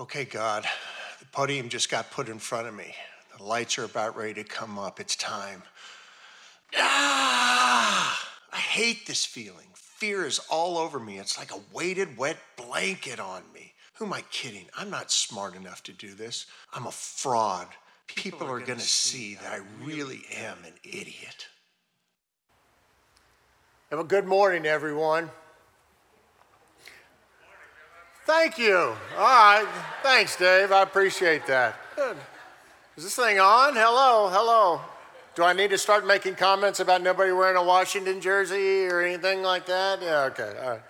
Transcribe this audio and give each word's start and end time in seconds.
Okay, 0.00 0.24
God, 0.24 0.64
the 1.18 1.26
podium 1.26 1.68
just 1.68 1.90
got 1.90 2.12
put 2.12 2.28
in 2.28 2.38
front 2.38 2.68
of 2.68 2.74
me. 2.74 2.94
The 3.36 3.42
lights 3.42 3.78
are 3.78 3.84
about 3.84 4.16
ready 4.16 4.34
to 4.34 4.44
come 4.44 4.78
up. 4.78 5.00
It's 5.00 5.16
time. 5.16 5.64
Ah! 6.76 8.30
I 8.52 8.56
hate 8.56 9.06
this 9.08 9.24
feeling. 9.24 9.66
Fear 9.74 10.26
is 10.26 10.40
all 10.50 10.78
over 10.78 11.00
me. 11.00 11.18
It's 11.18 11.36
like 11.36 11.52
a 11.52 11.58
weighted, 11.72 12.16
wet 12.16 12.36
blanket 12.56 13.18
on 13.18 13.42
me. 13.52 13.72
Who 13.94 14.04
am 14.04 14.12
I 14.12 14.20
kidding? 14.30 14.66
I'm 14.76 14.88
not 14.88 15.10
smart 15.10 15.56
enough 15.56 15.82
to 15.84 15.92
do 15.92 16.14
this. 16.14 16.46
I'm 16.72 16.86
a 16.86 16.92
fraud. 16.92 17.66
People, 18.06 18.38
People 18.38 18.54
are, 18.54 18.58
are 18.58 18.64
going 18.64 18.78
to 18.78 18.84
see 18.84 19.34
that 19.34 19.52
I 19.52 19.60
really 19.84 20.20
am 20.36 20.58
an 20.64 20.74
idiot. 20.84 21.48
Well, 23.90 24.04
good 24.04 24.26
morning, 24.26 24.64
everyone. 24.64 25.30
Thank 28.28 28.58
you. 28.58 28.76
All 28.76 28.94
right. 29.16 29.66
Thanks, 30.02 30.36
Dave. 30.36 30.70
I 30.70 30.82
appreciate 30.82 31.46
that. 31.46 31.76
Good. 31.96 32.18
Is 32.98 33.04
this 33.04 33.16
thing 33.16 33.40
on? 33.40 33.72
Hello, 33.72 34.28
hello. 34.28 34.82
Do 35.34 35.44
I 35.44 35.54
need 35.54 35.70
to 35.70 35.78
start 35.78 36.06
making 36.06 36.34
comments 36.34 36.78
about 36.78 37.00
nobody 37.00 37.32
wearing 37.32 37.56
a 37.56 37.64
Washington 37.64 38.20
jersey 38.20 38.84
or 38.84 39.00
anything 39.00 39.40
like 39.40 39.64
that? 39.64 40.02
Yeah, 40.02 40.24
okay. 40.24 40.54
All 40.62 40.70
right. 40.72 40.80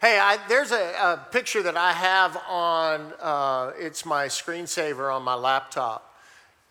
Hey, 0.00 0.20
I, 0.20 0.38
there's 0.48 0.70
a, 0.70 0.92
a, 1.02 1.26
picture 1.32 1.64
that 1.64 1.76
I 1.76 1.90
have 1.90 2.36
on, 2.48 3.12
uh, 3.20 3.72
it's 3.76 4.06
my 4.06 4.26
screensaver 4.26 5.12
on 5.12 5.24
my 5.24 5.34
laptop. 5.34 6.14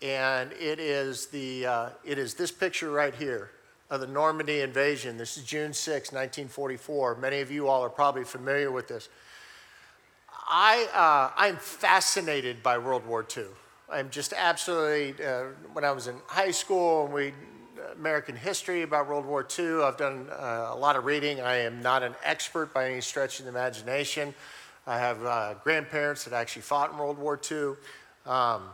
And 0.00 0.52
it 0.52 0.80
is, 0.80 1.26
the, 1.26 1.66
uh, 1.66 1.88
it 2.02 2.16
is 2.16 2.32
this 2.32 2.50
picture 2.50 2.90
right 2.90 3.14
here 3.14 3.50
of 3.90 4.00
the 4.00 4.06
Normandy 4.06 4.62
invasion. 4.62 5.18
This 5.18 5.36
is 5.36 5.44
June 5.44 5.74
6, 5.74 6.12
1944. 6.12 7.16
Many 7.16 7.42
of 7.42 7.50
you 7.50 7.68
all 7.68 7.82
are 7.82 7.90
probably 7.90 8.24
familiar 8.24 8.72
with 8.72 8.88
this. 8.88 9.10
I, 10.54 10.86
uh, 10.92 11.32
I'm 11.34 11.56
fascinated 11.56 12.62
by 12.62 12.76
World 12.76 13.06
War 13.06 13.26
II. 13.34 13.46
I'm 13.90 14.10
just 14.10 14.34
absolutely, 14.36 15.24
uh, 15.24 15.44
when 15.72 15.82
I 15.82 15.92
was 15.92 16.08
in 16.08 16.16
high 16.26 16.50
school 16.50 17.06
and 17.06 17.14
we, 17.14 17.32
American 17.94 18.36
history 18.36 18.82
about 18.82 19.08
World 19.08 19.24
War 19.24 19.48
II, 19.58 19.80
I've 19.80 19.96
done 19.96 20.28
uh, 20.30 20.68
a 20.70 20.76
lot 20.76 20.96
of 20.96 21.06
reading. 21.06 21.40
I 21.40 21.60
am 21.60 21.80
not 21.80 22.02
an 22.02 22.14
expert 22.22 22.74
by 22.74 22.90
any 22.90 23.00
stretch 23.00 23.38
of 23.38 23.46
the 23.46 23.50
imagination. 23.50 24.34
I 24.86 24.98
have 24.98 25.24
uh, 25.24 25.54
grandparents 25.64 26.24
that 26.24 26.34
actually 26.34 26.62
fought 26.62 26.92
in 26.92 26.98
World 26.98 27.16
War 27.16 27.40
II. 27.50 27.72
Um, 28.26 28.64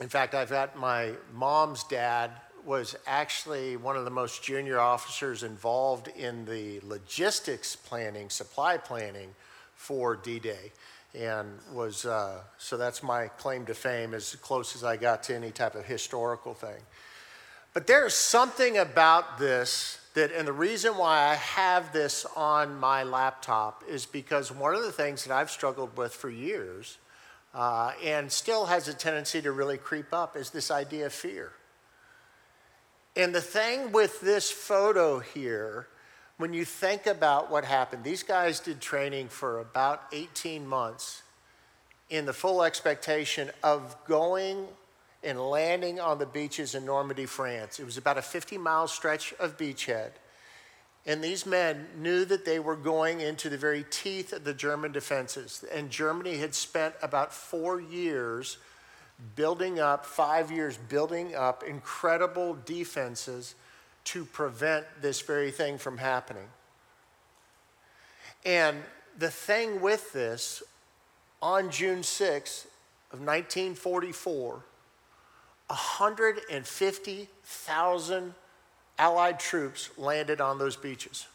in 0.00 0.08
fact, 0.08 0.36
I've 0.36 0.50
got 0.50 0.78
my 0.78 1.10
mom's 1.34 1.82
dad 1.82 2.30
was 2.64 2.94
actually 3.04 3.76
one 3.76 3.96
of 3.96 4.04
the 4.04 4.12
most 4.12 4.44
junior 4.44 4.78
officers 4.78 5.42
involved 5.42 6.06
in 6.06 6.44
the 6.44 6.78
logistics 6.84 7.74
planning, 7.74 8.30
supply 8.30 8.76
planning 8.76 9.34
for 9.76 10.16
D 10.16 10.40
Day. 10.40 10.72
And 11.14 11.58
was, 11.72 12.04
uh, 12.04 12.40
so 12.58 12.76
that's 12.76 13.02
my 13.02 13.28
claim 13.28 13.64
to 13.66 13.74
fame, 13.74 14.12
as 14.12 14.34
close 14.36 14.74
as 14.74 14.84
I 14.84 14.96
got 14.96 15.22
to 15.24 15.34
any 15.34 15.50
type 15.50 15.74
of 15.74 15.86
historical 15.86 16.52
thing. 16.52 16.82
But 17.72 17.86
there's 17.86 18.14
something 18.14 18.76
about 18.78 19.38
this 19.38 20.00
that, 20.14 20.32
and 20.32 20.48
the 20.48 20.52
reason 20.52 20.96
why 20.96 21.28
I 21.28 21.34
have 21.34 21.92
this 21.92 22.26
on 22.34 22.78
my 22.80 23.02
laptop 23.02 23.84
is 23.88 24.06
because 24.06 24.50
one 24.50 24.74
of 24.74 24.82
the 24.82 24.92
things 24.92 25.24
that 25.24 25.34
I've 25.34 25.50
struggled 25.50 25.96
with 25.96 26.14
for 26.14 26.30
years 26.30 26.98
uh, 27.54 27.92
and 28.02 28.32
still 28.32 28.66
has 28.66 28.88
a 28.88 28.94
tendency 28.94 29.40
to 29.42 29.52
really 29.52 29.78
creep 29.78 30.12
up 30.12 30.36
is 30.36 30.50
this 30.50 30.70
idea 30.70 31.06
of 31.06 31.12
fear. 31.12 31.52
And 33.14 33.34
the 33.34 33.40
thing 33.40 33.92
with 33.92 34.20
this 34.20 34.50
photo 34.50 35.20
here 35.20 35.88
when 36.38 36.52
you 36.52 36.64
think 36.64 37.06
about 37.06 37.50
what 37.50 37.64
happened, 37.64 38.04
these 38.04 38.22
guys 38.22 38.60
did 38.60 38.80
training 38.80 39.28
for 39.28 39.60
about 39.60 40.02
18 40.12 40.66
months 40.66 41.22
in 42.10 42.26
the 42.26 42.32
full 42.32 42.62
expectation 42.62 43.50
of 43.62 43.96
going 44.06 44.66
and 45.22 45.40
landing 45.40 45.98
on 45.98 46.18
the 46.18 46.26
beaches 46.26 46.74
in 46.74 46.84
Normandy, 46.84 47.26
France. 47.26 47.80
It 47.80 47.84
was 47.84 47.96
about 47.96 48.18
a 48.18 48.22
50 48.22 48.58
mile 48.58 48.86
stretch 48.86 49.32
of 49.40 49.56
beachhead. 49.56 50.10
And 51.06 51.22
these 51.22 51.46
men 51.46 51.86
knew 51.96 52.24
that 52.24 52.44
they 52.44 52.58
were 52.58 52.76
going 52.76 53.20
into 53.20 53.48
the 53.48 53.56
very 53.56 53.84
teeth 53.90 54.32
of 54.32 54.44
the 54.44 54.52
German 54.52 54.92
defenses. 54.92 55.64
And 55.72 55.88
Germany 55.88 56.36
had 56.36 56.54
spent 56.54 56.94
about 57.00 57.32
four 57.32 57.80
years 57.80 58.58
building 59.36 59.80
up, 59.80 60.04
five 60.04 60.50
years 60.50 60.76
building 60.76 61.34
up 61.34 61.62
incredible 61.62 62.58
defenses 62.66 63.54
to 64.06 64.24
prevent 64.24 64.86
this 65.02 65.20
very 65.20 65.50
thing 65.50 65.76
from 65.78 65.98
happening. 65.98 66.48
And 68.44 68.78
the 69.18 69.30
thing 69.30 69.80
with 69.80 70.12
this, 70.12 70.62
on 71.42 71.70
June 71.70 72.02
6 72.02 72.66
of 73.12 73.20
1944, 73.20 74.64
150,000 75.66 78.34
Allied 78.98 79.38
troops 79.38 79.90
landed 79.98 80.40
on 80.40 80.58
those 80.58 80.76
beaches. 80.76 81.26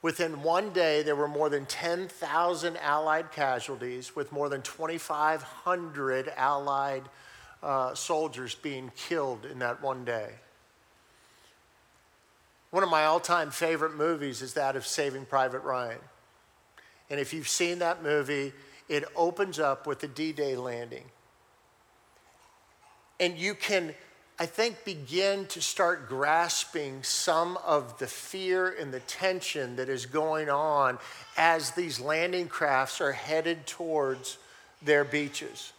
Within 0.00 0.42
one 0.42 0.72
day, 0.72 1.02
there 1.02 1.16
were 1.16 1.28
more 1.28 1.50
than 1.50 1.66
10,000 1.66 2.78
Allied 2.78 3.30
casualties, 3.32 4.16
with 4.16 4.32
more 4.32 4.48
than 4.48 4.62
2,500 4.62 6.32
Allied 6.36 7.02
uh, 7.62 7.94
soldiers 7.94 8.54
being 8.54 8.90
killed 8.96 9.44
in 9.44 9.58
that 9.58 9.82
one 9.82 10.02
day. 10.04 10.36
One 12.76 12.82
of 12.82 12.90
my 12.90 13.06
all 13.06 13.20
time 13.20 13.50
favorite 13.50 13.94
movies 13.94 14.42
is 14.42 14.52
that 14.52 14.76
of 14.76 14.86
Saving 14.86 15.24
Private 15.24 15.60
Ryan. 15.60 15.98
And 17.08 17.18
if 17.18 17.32
you've 17.32 17.48
seen 17.48 17.78
that 17.78 18.02
movie, 18.02 18.52
it 18.86 19.04
opens 19.16 19.58
up 19.58 19.86
with 19.86 20.00
the 20.00 20.08
D 20.08 20.32
Day 20.32 20.56
landing. 20.56 21.04
And 23.18 23.38
you 23.38 23.54
can, 23.54 23.94
I 24.38 24.44
think, 24.44 24.84
begin 24.84 25.46
to 25.46 25.62
start 25.62 26.06
grasping 26.06 27.02
some 27.02 27.56
of 27.64 27.98
the 27.98 28.06
fear 28.06 28.68
and 28.78 28.92
the 28.92 29.00
tension 29.00 29.76
that 29.76 29.88
is 29.88 30.04
going 30.04 30.50
on 30.50 30.98
as 31.38 31.70
these 31.70 31.98
landing 31.98 32.46
crafts 32.46 33.00
are 33.00 33.12
headed 33.12 33.66
towards 33.66 34.36
their 34.82 35.02
beaches. 35.02 35.72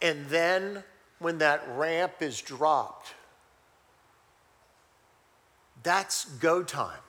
And 0.00 0.26
then 0.26 0.82
when 1.20 1.38
that 1.38 1.62
ramp 1.76 2.14
is 2.18 2.40
dropped, 2.40 3.14
that's 5.82 6.24
go 6.24 6.62
time. 6.62 7.00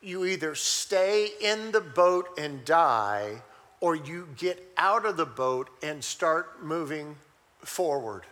You 0.00 0.24
either 0.24 0.54
stay 0.54 1.30
in 1.40 1.72
the 1.72 1.80
boat 1.80 2.28
and 2.38 2.64
die, 2.64 3.42
or 3.80 3.96
you 3.96 4.28
get 4.36 4.62
out 4.76 5.06
of 5.06 5.16
the 5.16 5.26
boat 5.26 5.70
and 5.82 6.04
start 6.04 6.62
moving 6.62 7.16
forward. 7.60 8.24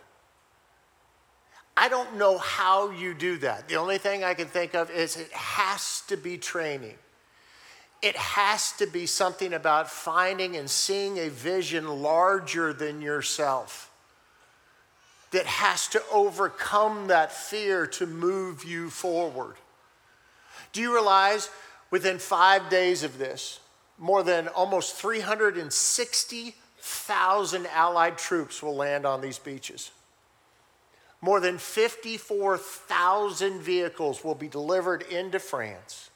I 1.75 1.89
don't 1.89 2.17
know 2.17 2.37
how 2.37 2.91
you 2.91 3.13
do 3.13 3.37
that. 3.37 3.67
The 3.67 3.75
only 3.75 3.97
thing 3.97 4.23
I 4.23 4.35
can 4.35 4.47
think 4.47 4.75
of 4.75 4.91
is 4.91 5.17
it 5.17 5.31
has 5.31 6.03
to 6.07 6.15
be 6.15 6.37
training. 6.37 6.95
It 8.03 8.15
has 8.15 8.73
to 8.73 8.85
be 8.85 9.05
something 9.05 9.53
about 9.53 9.89
finding 9.89 10.55
and 10.55 10.69
seeing 10.69 11.17
a 11.17 11.29
vision 11.29 12.01
larger 12.01 12.73
than 12.73 13.01
yourself 13.01 13.89
that 15.33 15.45
has 15.45 15.87
to 15.89 16.01
overcome 16.11 17.05
that 17.07 17.31
fear 17.31 17.85
to 17.87 18.07
move 18.07 18.63
you 18.63 18.89
forward. 18.89 19.55
Do 20.71 20.79
you 20.81 20.93
realize 20.93 21.49
within 21.91 22.19
five 22.19 22.69
days 22.69 23.03
of 23.03 23.17
this, 23.17 23.59
more 23.97 24.23
than 24.23 24.47
almost 24.47 24.95
360,000 24.95 27.67
Allied 27.67 28.17
troops 28.17 28.63
will 28.63 28.75
land 28.75 29.05
on 29.05 29.19
these 29.21 29.39
beaches? 29.39 29.91
More 31.19 31.39
than 31.39 31.57
54,000 31.57 33.59
vehicles 33.59 34.23
will 34.23 34.35
be 34.35 34.47
delivered 34.47 35.01
into 35.03 35.39
France. 35.39 36.11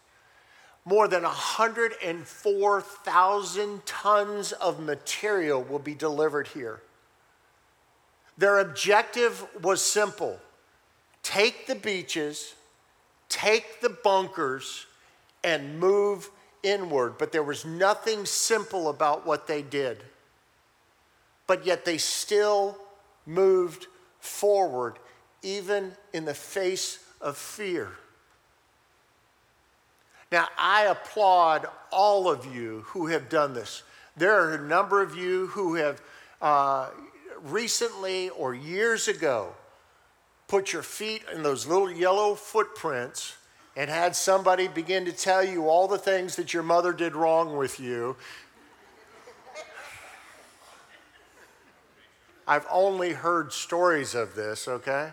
More 0.86 1.08
than 1.08 1.24
104,000 1.24 3.86
tons 3.86 4.52
of 4.52 4.80
material 4.80 5.64
will 5.64 5.80
be 5.80 5.96
delivered 5.96 6.50
here. 6.50 6.82
Their 8.38 8.60
objective 8.60 9.46
was 9.62 9.84
simple 9.84 10.40
take 11.24 11.68
the 11.68 11.76
beaches, 11.76 12.54
take 13.28 13.82
the 13.82 13.90
bunkers, 13.90 14.86
and 15.44 15.80
move 15.80 16.30
inward. 16.64 17.18
But 17.18 17.32
there 17.32 17.44
was 17.44 17.66
nothing 17.66 18.26
simple 18.26 18.90
about 18.90 19.26
what 19.26 19.48
they 19.48 19.62
did. 19.62 20.04
But 21.48 21.66
yet 21.66 21.86
they 21.86 21.98
still 21.98 22.78
moved 23.26 23.88
forward, 24.20 25.00
even 25.42 25.94
in 26.14 26.26
the 26.26 26.34
face 26.34 27.00
of 27.22 27.38
fear. 27.38 27.92
Now, 30.32 30.48
I 30.58 30.84
applaud 30.84 31.68
all 31.92 32.30
of 32.30 32.46
you 32.54 32.84
who 32.88 33.08
have 33.08 33.30
done 33.30 33.54
this. 33.54 33.84
There 34.18 34.34
are 34.34 34.56
a 34.56 34.62
number 34.62 35.02
of 35.02 35.16
you 35.16 35.48
who 35.48 35.76
have 35.76 36.02
uh, 36.42 36.90
recently 37.44 38.30
or 38.30 38.54
years 38.54 39.08
ago 39.08 39.54
put 40.48 40.72
your 40.72 40.84
feet 40.84 41.24
in 41.34 41.44
those 41.44 41.68
little 41.68 41.92
yellow 41.92 42.36
footprints 42.36 43.36
and 43.76 43.90
had 43.90 44.16
somebody 44.16 44.68
begin 44.68 45.06
to 45.06 45.12
tell 45.12 45.44
you 45.44 45.68
all 45.70 45.88
the 45.88 45.98
things 45.98 46.36
that 46.36 46.54
your 46.54 46.64
mother 46.64 46.92
did 46.92 47.16
wrong 47.16 47.58
with 47.58 47.80
you, 47.80 48.16
I've 52.48 52.66
only 52.72 53.12
heard 53.12 53.52
stories 53.52 54.16
of 54.16 54.34
this, 54.34 54.68
okay? 54.68 55.12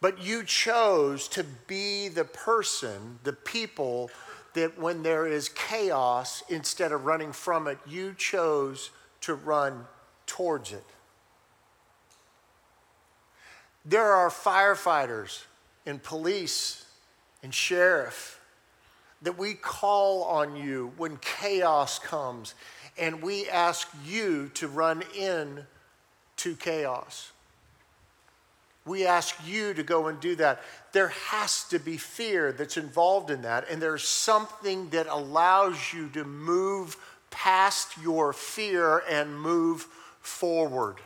But 0.00 0.22
you 0.22 0.44
chose 0.44 1.26
to 1.28 1.44
be 1.66 2.08
the 2.08 2.24
person, 2.24 3.18
the 3.24 3.32
people 3.32 4.10
that 4.54 4.78
when 4.78 5.02
there 5.02 5.26
is 5.26 5.48
chaos, 5.48 6.44
instead 6.48 6.92
of 6.92 7.04
running 7.04 7.32
from 7.32 7.66
it, 7.66 7.78
you 7.86 8.14
chose 8.16 8.90
to 9.22 9.34
run 9.34 9.84
towards 10.28 10.72
it. 10.72 10.84
There 13.84 14.12
are 14.12 14.30
firefighters 14.30 15.42
and 15.84 16.00
police 16.00 16.84
and 17.42 17.52
sheriff 17.52 18.40
that 19.22 19.36
we 19.36 19.54
call 19.54 20.22
on 20.24 20.54
you 20.54 20.92
when 20.96 21.16
chaos 21.16 21.98
comes 21.98 22.54
and 22.96 23.22
we 23.22 23.48
ask 23.48 23.88
you 24.04 24.50
to 24.54 24.68
run 24.68 25.02
in 25.16 25.64
to 26.36 26.54
chaos. 26.54 27.32
We 28.84 29.06
ask 29.06 29.36
you 29.46 29.74
to 29.74 29.82
go 29.82 30.06
and 30.06 30.18
do 30.20 30.34
that. 30.36 30.62
There 30.92 31.08
has 31.08 31.64
to 31.64 31.78
be 31.78 31.96
fear 31.96 32.52
that's 32.52 32.76
involved 32.76 33.30
in 33.30 33.42
that, 33.42 33.68
and 33.70 33.82
there's 33.82 34.06
something 34.06 34.88
that 34.90 35.06
allows 35.08 35.92
you 35.92 36.08
to 36.10 36.24
move 36.24 36.96
past 37.30 37.98
your 38.02 38.32
fear 38.32 39.02
and 39.08 39.38
move 39.38 39.86
forward. 40.20 40.96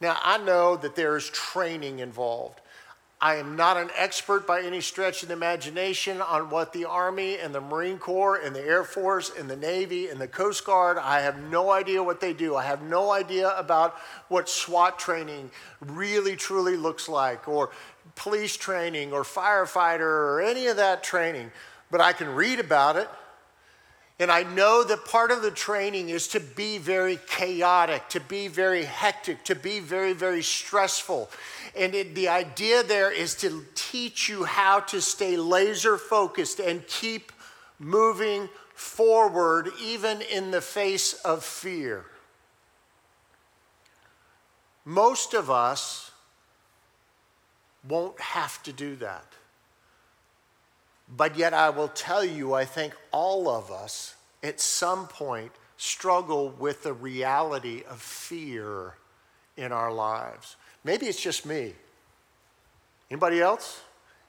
Now, 0.00 0.18
I 0.22 0.38
know 0.38 0.76
that 0.76 0.96
there's 0.96 1.30
training 1.30 2.00
involved. 2.00 2.60
I 3.24 3.36
am 3.36 3.56
not 3.56 3.78
an 3.78 3.88
expert 3.96 4.46
by 4.46 4.60
any 4.60 4.82
stretch 4.82 5.22
of 5.22 5.28
the 5.28 5.34
imagination 5.34 6.20
on 6.20 6.50
what 6.50 6.74
the 6.74 6.84
Army 6.84 7.38
and 7.38 7.54
the 7.54 7.60
Marine 7.60 7.96
Corps 7.96 8.36
and 8.36 8.54
the 8.54 8.60
Air 8.60 8.84
Force 8.84 9.32
and 9.38 9.48
the 9.48 9.56
Navy 9.56 10.08
and 10.08 10.20
the 10.20 10.28
Coast 10.28 10.66
Guard, 10.66 10.98
I 10.98 11.20
have 11.20 11.38
no 11.38 11.70
idea 11.70 12.02
what 12.02 12.20
they 12.20 12.34
do. 12.34 12.54
I 12.54 12.64
have 12.64 12.82
no 12.82 13.12
idea 13.12 13.56
about 13.56 13.94
what 14.28 14.50
SWAT 14.50 14.98
training 14.98 15.50
really 15.80 16.36
truly 16.36 16.76
looks 16.76 17.08
like, 17.08 17.48
or 17.48 17.70
police 18.14 18.58
training, 18.58 19.14
or 19.14 19.22
firefighter, 19.22 20.00
or 20.00 20.42
any 20.42 20.66
of 20.66 20.76
that 20.76 21.02
training. 21.02 21.50
But 21.90 22.02
I 22.02 22.12
can 22.12 22.28
read 22.28 22.60
about 22.60 22.96
it. 22.96 23.08
And 24.20 24.30
I 24.30 24.44
know 24.44 24.84
that 24.84 25.04
part 25.06 25.32
of 25.32 25.42
the 25.42 25.50
training 25.50 26.08
is 26.08 26.28
to 26.28 26.40
be 26.40 26.78
very 26.78 27.18
chaotic, 27.26 28.08
to 28.10 28.20
be 28.20 28.46
very 28.46 28.84
hectic, 28.84 29.44
to 29.44 29.56
be 29.56 29.80
very, 29.80 30.12
very 30.12 30.42
stressful. 30.42 31.30
And 31.76 31.94
it, 31.96 32.14
the 32.14 32.28
idea 32.28 32.84
there 32.84 33.10
is 33.10 33.34
to 33.36 33.64
teach 33.74 34.28
you 34.28 34.44
how 34.44 34.80
to 34.80 35.00
stay 35.00 35.36
laser 35.36 35.98
focused 35.98 36.60
and 36.60 36.86
keep 36.86 37.32
moving 37.80 38.48
forward, 38.74 39.70
even 39.82 40.22
in 40.22 40.52
the 40.52 40.60
face 40.60 41.14
of 41.24 41.42
fear. 41.42 42.04
Most 44.84 45.34
of 45.34 45.50
us 45.50 46.12
won't 47.88 48.20
have 48.20 48.62
to 48.62 48.72
do 48.72 48.94
that. 48.96 49.26
But 51.08 51.36
yet, 51.36 51.52
I 51.54 51.70
will 51.70 51.88
tell 51.88 52.24
you, 52.24 52.54
I 52.54 52.64
think 52.64 52.94
all 53.12 53.48
of 53.48 53.70
us 53.70 54.14
at 54.42 54.60
some 54.60 55.06
point 55.06 55.52
struggle 55.76 56.50
with 56.50 56.82
the 56.82 56.92
reality 56.92 57.82
of 57.88 58.00
fear 58.00 58.94
in 59.56 59.72
our 59.72 59.92
lives. 59.92 60.56
Maybe 60.82 61.06
it's 61.06 61.20
just 61.20 61.46
me. 61.46 61.74
Anybody 63.10 63.40
else? 63.40 63.82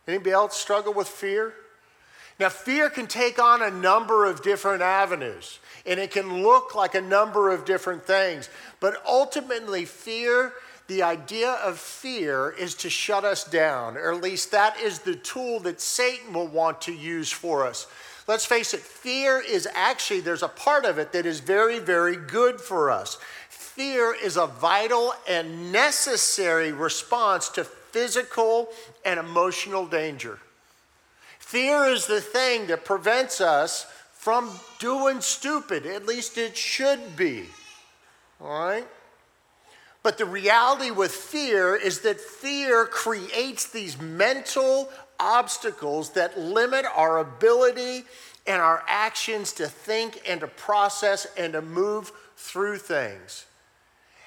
Anybody 0.08 0.32
else 0.32 0.56
struggle 0.58 0.94
with 0.94 1.08
fear? 1.08 1.54
Now, 2.40 2.50
fear 2.50 2.90
can 2.90 3.08
take 3.08 3.40
on 3.40 3.62
a 3.62 3.72
number 3.72 4.26
of 4.26 4.44
different 4.44 4.82
avenues, 4.82 5.60
and 5.86 6.00
it 6.00 6.12
can 6.12 6.44
look 6.44 6.76
like 6.76 6.94
a 6.94 7.02
number 7.02 7.50
of 7.50 7.64
different 7.64 8.06
things. 8.06 8.50
But 8.82 9.02
ultimately, 9.08 9.86
fear 9.86 10.52
the 10.88 11.02
idea 11.02 11.52
of 11.52 11.80
fear 11.80 12.52
is 12.52 12.76
to 12.76 12.90
shut 12.90 13.24
us 13.24 13.44
down, 13.44 13.98
or 13.98 14.14
at 14.14 14.22
least 14.22 14.52
that 14.52 14.80
is 14.80 15.00
the 15.00 15.16
tool 15.16 15.60
that 15.62 15.82
Satan 15.82 16.34
will 16.34 16.48
want 16.48 16.82
to 16.82 16.94
use 16.94 17.32
for 17.32 17.66
us. 17.66 17.88
Let's 18.28 18.46
face 18.46 18.74
it, 18.74 18.80
fear 18.80 19.40
is 19.40 19.68
actually, 19.74 20.20
there's 20.20 20.44
a 20.44 20.48
part 20.48 20.86
of 20.86 20.98
it 20.98 21.12
that 21.12 21.26
is 21.26 21.40
very, 21.40 21.80
very 21.80 22.16
good 22.16 22.60
for 22.60 22.90
us. 22.90 23.18
Fear 23.50 24.16
is 24.24 24.38
a 24.38 24.48
vital 24.48 25.14
and 25.28 25.72
necessary 25.72 26.72
response 26.72 27.50
to 27.50 27.64
physical 27.64 28.70
and 29.04 29.20
emotional 29.20 29.86
danger. 29.86 30.40
Fear 31.40 31.86
is 31.86 32.08
the 32.08 32.22
thing 32.22 32.68
that 32.68 32.86
prevents 32.86 33.42
us 33.42 33.86
from 34.14 34.50
doing 34.80 35.22
stupid, 35.22 35.86
at 35.86 36.08
least 36.08 36.38
it 36.38 36.58
should 36.58 37.16
be. 37.16 37.46
All 38.42 38.66
right? 38.66 38.88
But 40.06 40.20
the 40.20 40.26
reality 40.26 40.92
with 40.92 41.12
fear 41.12 41.76
is 41.76 42.02
that 42.02 42.22
fear 42.22 42.86
creates 42.86 43.66
these 43.66 44.00
mental 44.00 44.92
obstacles 45.20 46.12
that 46.12 46.40
limit 46.40 46.86
our 46.96 47.18
ability 47.18 48.04
and 48.46 48.62
our 48.62 48.84
actions 48.88 49.52
to 49.54 49.66
think 49.66 50.22
and 50.30 50.42
to 50.42 50.48
process 50.48 51.26
and 51.36 51.54
to 51.54 51.64
move 51.64 52.12
through 52.38 52.78
things. 52.78 53.48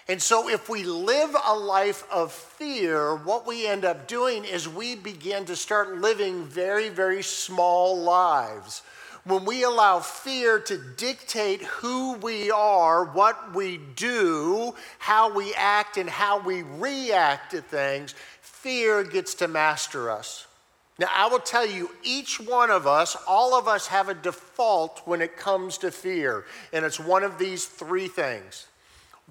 And 0.08 0.20
so, 0.20 0.48
if 0.48 0.68
we 0.68 0.82
live 0.82 1.36
a 1.46 1.54
life 1.54 2.02
of 2.10 2.32
fear, 2.32 3.14
what 3.14 3.46
we 3.46 3.64
end 3.64 3.84
up 3.84 4.08
doing 4.08 4.44
is 4.44 4.68
we 4.68 4.96
begin 4.96 5.44
to 5.44 5.54
start 5.54 6.00
living 6.00 6.44
very, 6.46 6.88
very 6.88 7.22
small 7.22 7.96
lives 8.02 8.82
when 9.28 9.44
we 9.44 9.62
allow 9.62 10.00
fear 10.00 10.58
to 10.58 10.78
dictate 10.96 11.62
who 11.62 12.14
we 12.14 12.50
are, 12.50 13.04
what 13.04 13.54
we 13.54 13.78
do, 13.96 14.74
how 14.98 15.32
we 15.32 15.54
act, 15.54 15.96
and 15.96 16.08
how 16.08 16.40
we 16.40 16.62
react 16.62 17.50
to 17.50 17.60
things, 17.60 18.14
fear 18.40 19.04
gets 19.04 19.34
to 19.34 19.48
master 19.48 20.10
us. 20.10 20.46
Now, 20.98 21.08
I 21.14 21.28
will 21.28 21.38
tell 21.38 21.66
you, 21.66 21.90
each 22.02 22.40
one 22.40 22.70
of 22.70 22.86
us, 22.86 23.16
all 23.26 23.54
of 23.54 23.68
us 23.68 23.86
have 23.86 24.08
a 24.08 24.14
default 24.14 25.02
when 25.04 25.20
it 25.20 25.36
comes 25.36 25.78
to 25.78 25.90
fear, 25.90 26.44
and 26.72 26.84
it's 26.84 26.98
one 26.98 27.22
of 27.22 27.38
these 27.38 27.66
three 27.66 28.08
things. 28.08 28.66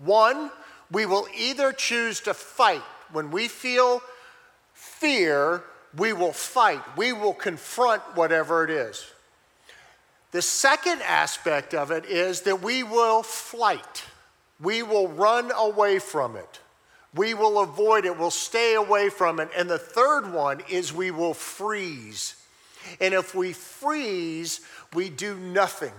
One, 0.04 0.52
we 0.92 1.06
will 1.06 1.28
either 1.36 1.74
choose 1.74 2.22
to 2.22 2.34
fight. 2.34 2.84
When 3.12 3.32
we 3.32 3.48
feel 3.48 4.02
fear, 4.74 5.64
we 5.98 6.14
will 6.14 6.34
fight, 6.34 6.82
we 6.96 7.14
will 7.14 7.34
confront 7.34 8.02
whatever 8.16 8.64
it 8.64 8.70
is. 8.70 9.12
The 10.32 10.42
second 10.42 11.02
aspect 11.04 11.74
of 11.74 11.92
it 11.92 12.06
is 12.06 12.42
that 12.42 12.62
we 12.62 12.84
will 12.84 13.24
flight. 13.24 14.04
We 14.60 14.84
will 14.84 15.08
run 15.08 15.52
away 15.56 16.00
from 16.00 16.36
it. 16.36 16.60
We 17.16 17.34
will 17.34 17.60
avoid 17.60 18.06
it. 18.06 18.18
We'll 18.18 18.32
stay 18.32 18.76
away 18.76 19.10
from 19.10 19.40
it. 19.40 19.50
And 19.56 19.70
the 19.70 19.78
third 19.78 20.32
one 20.32 20.62
is 20.70 20.94
we 20.94 21.12
will 21.12 21.34
freeze. 21.34 22.36
And 23.00 23.14
if 23.14 23.34
we 23.34 23.54
freeze, 23.54 24.62
we 24.94 25.10
do 25.10 25.36
nothing. 25.36 25.94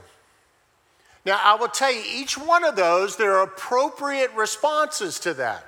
Now, 1.25 1.41
I 1.43 1.57
will 1.57 1.69
tell 1.69 1.93
you, 1.93 2.03
each 2.07 2.39
one 2.39 2.65
of 2.65 2.77
those, 2.77 3.17
there 3.17 3.35
are 3.35 3.45
appropriate 3.45 4.33
responses 4.35 5.19
to 5.21 5.35
that. 5.35 5.65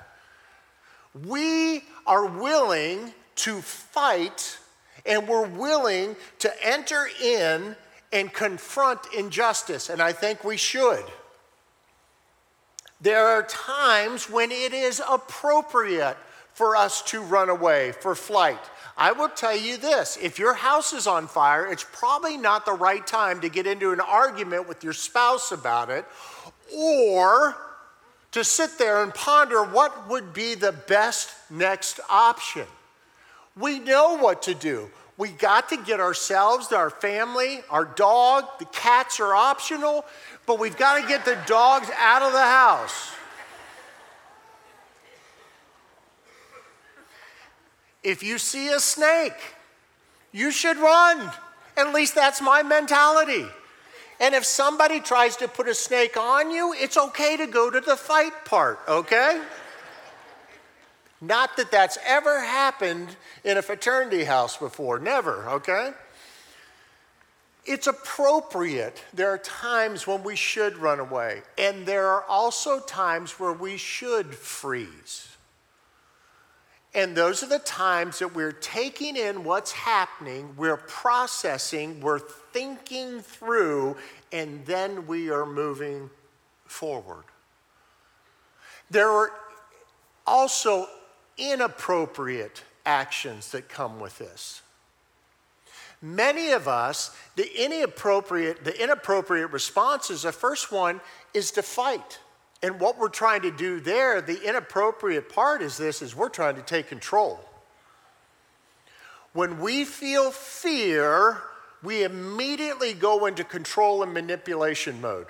We 1.27 1.83
are 2.07 2.25
willing 2.25 3.13
to 3.35 3.61
fight 3.61 4.57
and 5.05 5.27
we're 5.27 5.47
willing 5.47 6.15
to 6.39 6.65
enter 6.65 7.07
in 7.21 7.75
and 8.11 8.33
confront 8.33 8.99
injustice, 9.13 9.89
and 9.89 10.01
I 10.01 10.11
think 10.11 10.43
we 10.43 10.57
should. 10.57 11.03
There 12.99 13.25
are 13.25 13.43
times 13.43 14.29
when 14.29 14.51
it 14.51 14.73
is 14.73 15.01
appropriate 15.09 16.17
for 16.53 16.75
us 16.75 17.01
to 17.03 17.21
run 17.21 17.49
away 17.49 17.93
for 17.93 18.13
flight. 18.13 18.59
I 18.97 19.13
will 19.13 19.29
tell 19.29 19.55
you 19.55 19.77
this 19.77 20.17
if 20.21 20.37
your 20.37 20.53
house 20.53 20.93
is 20.93 21.07
on 21.07 21.27
fire, 21.27 21.65
it's 21.65 21.85
probably 21.91 22.37
not 22.37 22.65
the 22.65 22.73
right 22.73 23.05
time 23.05 23.41
to 23.41 23.49
get 23.49 23.65
into 23.65 23.91
an 23.91 23.99
argument 23.99 24.67
with 24.67 24.83
your 24.83 24.93
spouse 24.93 25.51
about 25.51 25.89
it 25.89 26.05
or 26.75 27.55
to 28.31 28.43
sit 28.43 28.77
there 28.77 29.03
and 29.03 29.13
ponder 29.13 29.63
what 29.63 30.07
would 30.09 30.33
be 30.33 30.55
the 30.55 30.71
best 30.71 31.31
next 31.49 31.99
option. 32.09 32.67
We 33.57 33.79
know 33.79 34.17
what 34.17 34.43
to 34.43 34.53
do. 34.53 34.89
We 35.17 35.29
got 35.29 35.69
to 35.69 35.77
get 35.77 35.99
ourselves, 35.99 36.71
our 36.71 36.89
family, 36.89 37.61
our 37.69 37.85
dog, 37.85 38.45
the 38.59 38.65
cats 38.65 39.19
are 39.19 39.35
optional, 39.35 40.05
but 40.45 40.59
we've 40.59 40.77
got 40.77 41.01
to 41.01 41.07
get 41.07 41.25
the 41.25 41.37
dogs 41.45 41.89
out 41.97 42.21
of 42.21 42.31
the 42.31 42.39
house. 42.39 43.11
If 48.03 48.23
you 48.23 48.39
see 48.39 48.69
a 48.69 48.79
snake, 48.79 49.33
you 50.31 50.51
should 50.51 50.77
run. 50.77 51.31
At 51.77 51.93
least 51.93 52.15
that's 52.15 52.41
my 52.41 52.63
mentality. 52.63 53.45
And 54.19 54.35
if 54.35 54.45
somebody 54.45 54.99
tries 54.99 55.35
to 55.37 55.47
put 55.47 55.67
a 55.67 55.73
snake 55.73 56.17
on 56.17 56.51
you, 56.51 56.73
it's 56.73 56.97
okay 56.97 57.37
to 57.37 57.47
go 57.47 57.69
to 57.69 57.79
the 57.79 57.95
fight 57.95 58.45
part, 58.45 58.79
okay? 58.87 59.41
Not 61.21 61.55
that 61.57 61.69
that's 61.69 61.99
ever 62.03 62.41
happened 62.41 63.15
in 63.43 63.57
a 63.57 63.61
fraternity 63.61 64.23
house 64.23 64.57
before, 64.57 64.97
never, 64.97 65.47
okay? 65.49 65.91
It's 67.63 67.85
appropriate. 67.85 69.03
There 69.13 69.29
are 69.29 69.37
times 69.37 70.07
when 70.07 70.23
we 70.23 70.35
should 70.35 70.77
run 70.77 70.99
away, 70.99 71.43
and 71.59 71.85
there 71.85 72.07
are 72.07 72.23
also 72.23 72.79
times 72.79 73.39
where 73.39 73.53
we 73.53 73.77
should 73.77 74.33
freeze. 74.33 75.27
And 76.93 77.15
those 77.15 77.43
are 77.43 77.47
the 77.47 77.59
times 77.59 78.19
that 78.19 78.33
we're 78.33 78.51
taking 78.51 79.15
in 79.15 79.43
what's 79.43 79.71
happening, 79.71 80.55
we're 80.57 80.75
processing, 80.75 82.01
we're 82.01 82.19
thinking 82.19 83.21
through, 83.21 83.95
and 84.31 84.65
then 84.65 85.05
we 85.05 85.29
are 85.29 85.45
moving 85.45 86.09
forward. 86.65 87.23
There 88.89 89.09
are 89.09 89.31
also 90.27 90.87
inappropriate 91.37 92.63
actions 92.85 93.51
that 93.51 93.69
come 93.69 93.99
with 93.99 94.17
this. 94.17 94.61
Many 96.01 96.51
of 96.51 96.67
us, 96.67 97.15
the 97.35 97.63
inappropriate, 97.63 98.63
the 98.63 98.81
inappropriate 98.81 99.51
responses, 99.51 100.23
the 100.23 100.31
first 100.31 100.71
one 100.71 100.99
is 101.33 101.51
to 101.51 101.61
fight. 101.61 102.19
And 102.63 102.79
what 102.79 102.97
we're 102.97 103.09
trying 103.09 103.43
to 103.43 103.51
do 103.51 103.79
there, 103.79 104.21
the 104.21 104.41
inappropriate 104.47 105.29
part 105.29 105.61
is 105.61 105.77
this 105.77 106.01
is 106.01 106.15
we're 106.15 106.29
trying 106.29 106.55
to 106.55 106.61
take 106.61 106.87
control. 106.87 107.39
When 109.33 109.59
we 109.59 109.85
feel 109.85 110.31
fear, 110.31 111.41
we 111.83 112.03
immediately 112.03 112.93
go 112.93 113.25
into 113.25 113.43
control 113.43 114.03
and 114.03 114.13
manipulation 114.13 115.01
mode. 115.01 115.27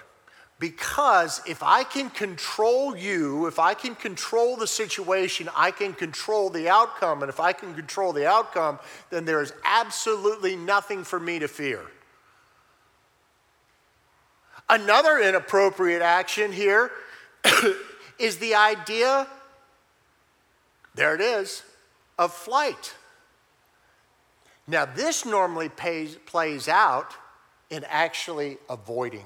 Because 0.62 1.42
if 1.48 1.64
I 1.64 1.84
can 1.84 2.12
control 2.12 2.96
you, 2.96 3.48
if 3.48 3.58
I 3.58 3.74
can 3.74 3.96
control 3.96 4.56
the 4.56 4.68
situation, 4.68 5.50
I 5.58 5.72
can 5.72 5.92
control 5.92 6.52
the 6.52 6.70
outcome. 6.70 7.24
And 7.24 7.30
if 7.30 7.40
I 7.40 7.52
can 7.52 7.74
control 7.74 8.14
the 8.14 8.28
outcome, 8.28 8.78
then 9.10 9.26
there 9.26 9.42
is 9.42 9.54
absolutely 9.66 10.56
nothing 10.56 11.04
for 11.04 11.20
me 11.20 11.40
to 11.40 11.48
fear. 11.48 11.82
Another 14.70 15.18
inappropriate 15.18 16.04
action 16.04 16.54
here 16.54 16.92
is 18.20 18.38
the 18.38 18.54
idea, 18.54 19.26
there 20.94 21.16
it 21.16 21.22
is, 21.22 21.64
of 22.20 22.32
flight. 22.32 22.94
Now, 24.68 24.86
this 24.86 25.26
normally 25.26 25.70
pays, 25.70 26.18
plays 26.28 26.68
out 26.68 27.16
in 27.72 27.84
actually 27.90 28.60
avoiding. 28.70 29.26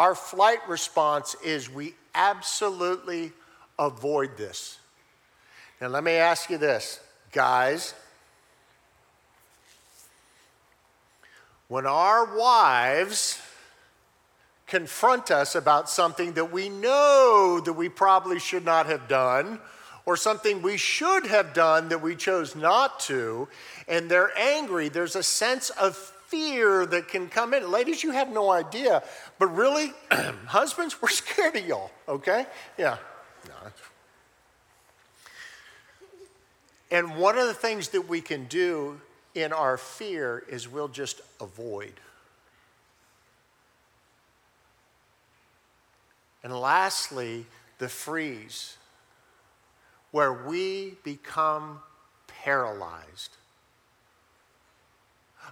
Our 0.00 0.14
flight 0.14 0.66
response 0.66 1.36
is 1.44 1.68
we 1.68 1.94
absolutely 2.14 3.32
avoid 3.78 4.38
this. 4.38 4.78
Now, 5.78 5.88
let 5.88 6.02
me 6.02 6.12
ask 6.12 6.48
you 6.48 6.56
this, 6.56 7.00
guys. 7.32 7.92
When 11.68 11.84
our 11.84 12.34
wives 12.34 13.42
confront 14.66 15.30
us 15.30 15.54
about 15.54 15.90
something 15.90 16.32
that 16.32 16.50
we 16.50 16.70
know 16.70 17.60
that 17.62 17.74
we 17.74 17.90
probably 17.90 18.38
should 18.38 18.64
not 18.64 18.86
have 18.86 19.06
done, 19.06 19.60
or 20.06 20.16
something 20.16 20.62
we 20.62 20.78
should 20.78 21.26
have 21.26 21.52
done 21.52 21.90
that 21.90 22.00
we 22.00 22.16
chose 22.16 22.56
not 22.56 23.00
to, 23.00 23.48
and 23.86 24.10
they're 24.10 24.32
angry, 24.38 24.88
there's 24.88 25.14
a 25.14 25.22
sense 25.22 25.68
of 25.68 26.14
fear 26.30 26.86
that 26.86 27.08
can 27.08 27.28
come 27.28 27.52
in. 27.52 27.70
Ladies, 27.70 28.02
you 28.02 28.12
have 28.12 28.30
no 28.30 28.50
idea, 28.50 29.02
but 29.38 29.48
really, 29.48 29.92
husbands, 30.46 31.02
we're 31.02 31.08
scared 31.08 31.56
of 31.56 31.66
y'all, 31.66 31.90
okay? 32.08 32.46
Yeah. 32.78 32.96
No. 33.48 33.70
And 36.90 37.16
one 37.16 37.38
of 37.38 37.46
the 37.46 37.54
things 37.54 37.88
that 37.88 38.08
we 38.08 38.20
can 38.20 38.46
do 38.46 39.00
in 39.34 39.52
our 39.52 39.76
fear 39.76 40.44
is 40.48 40.68
we'll 40.68 40.88
just 40.88 41.20
avoid. 41.40 41.94
And 46.42 46.58
lastly, 46.58 47.46
the 47.78 47.88
freeze, 47.88 48.76
where 50.10 50.32
we 50.32 50.96
become 51.04 51.80
paralyzed. 52.26 53.36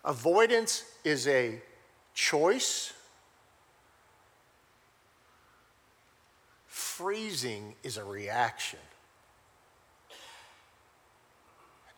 Avoidance 0.05 0.85
is 1.05 1.27
a 1.27 1.61
choice, 2.15 2.93
freezing 6.67 7.75
is 7.83 7.97
a 7.97 8.05
reaction. 8.05 8.79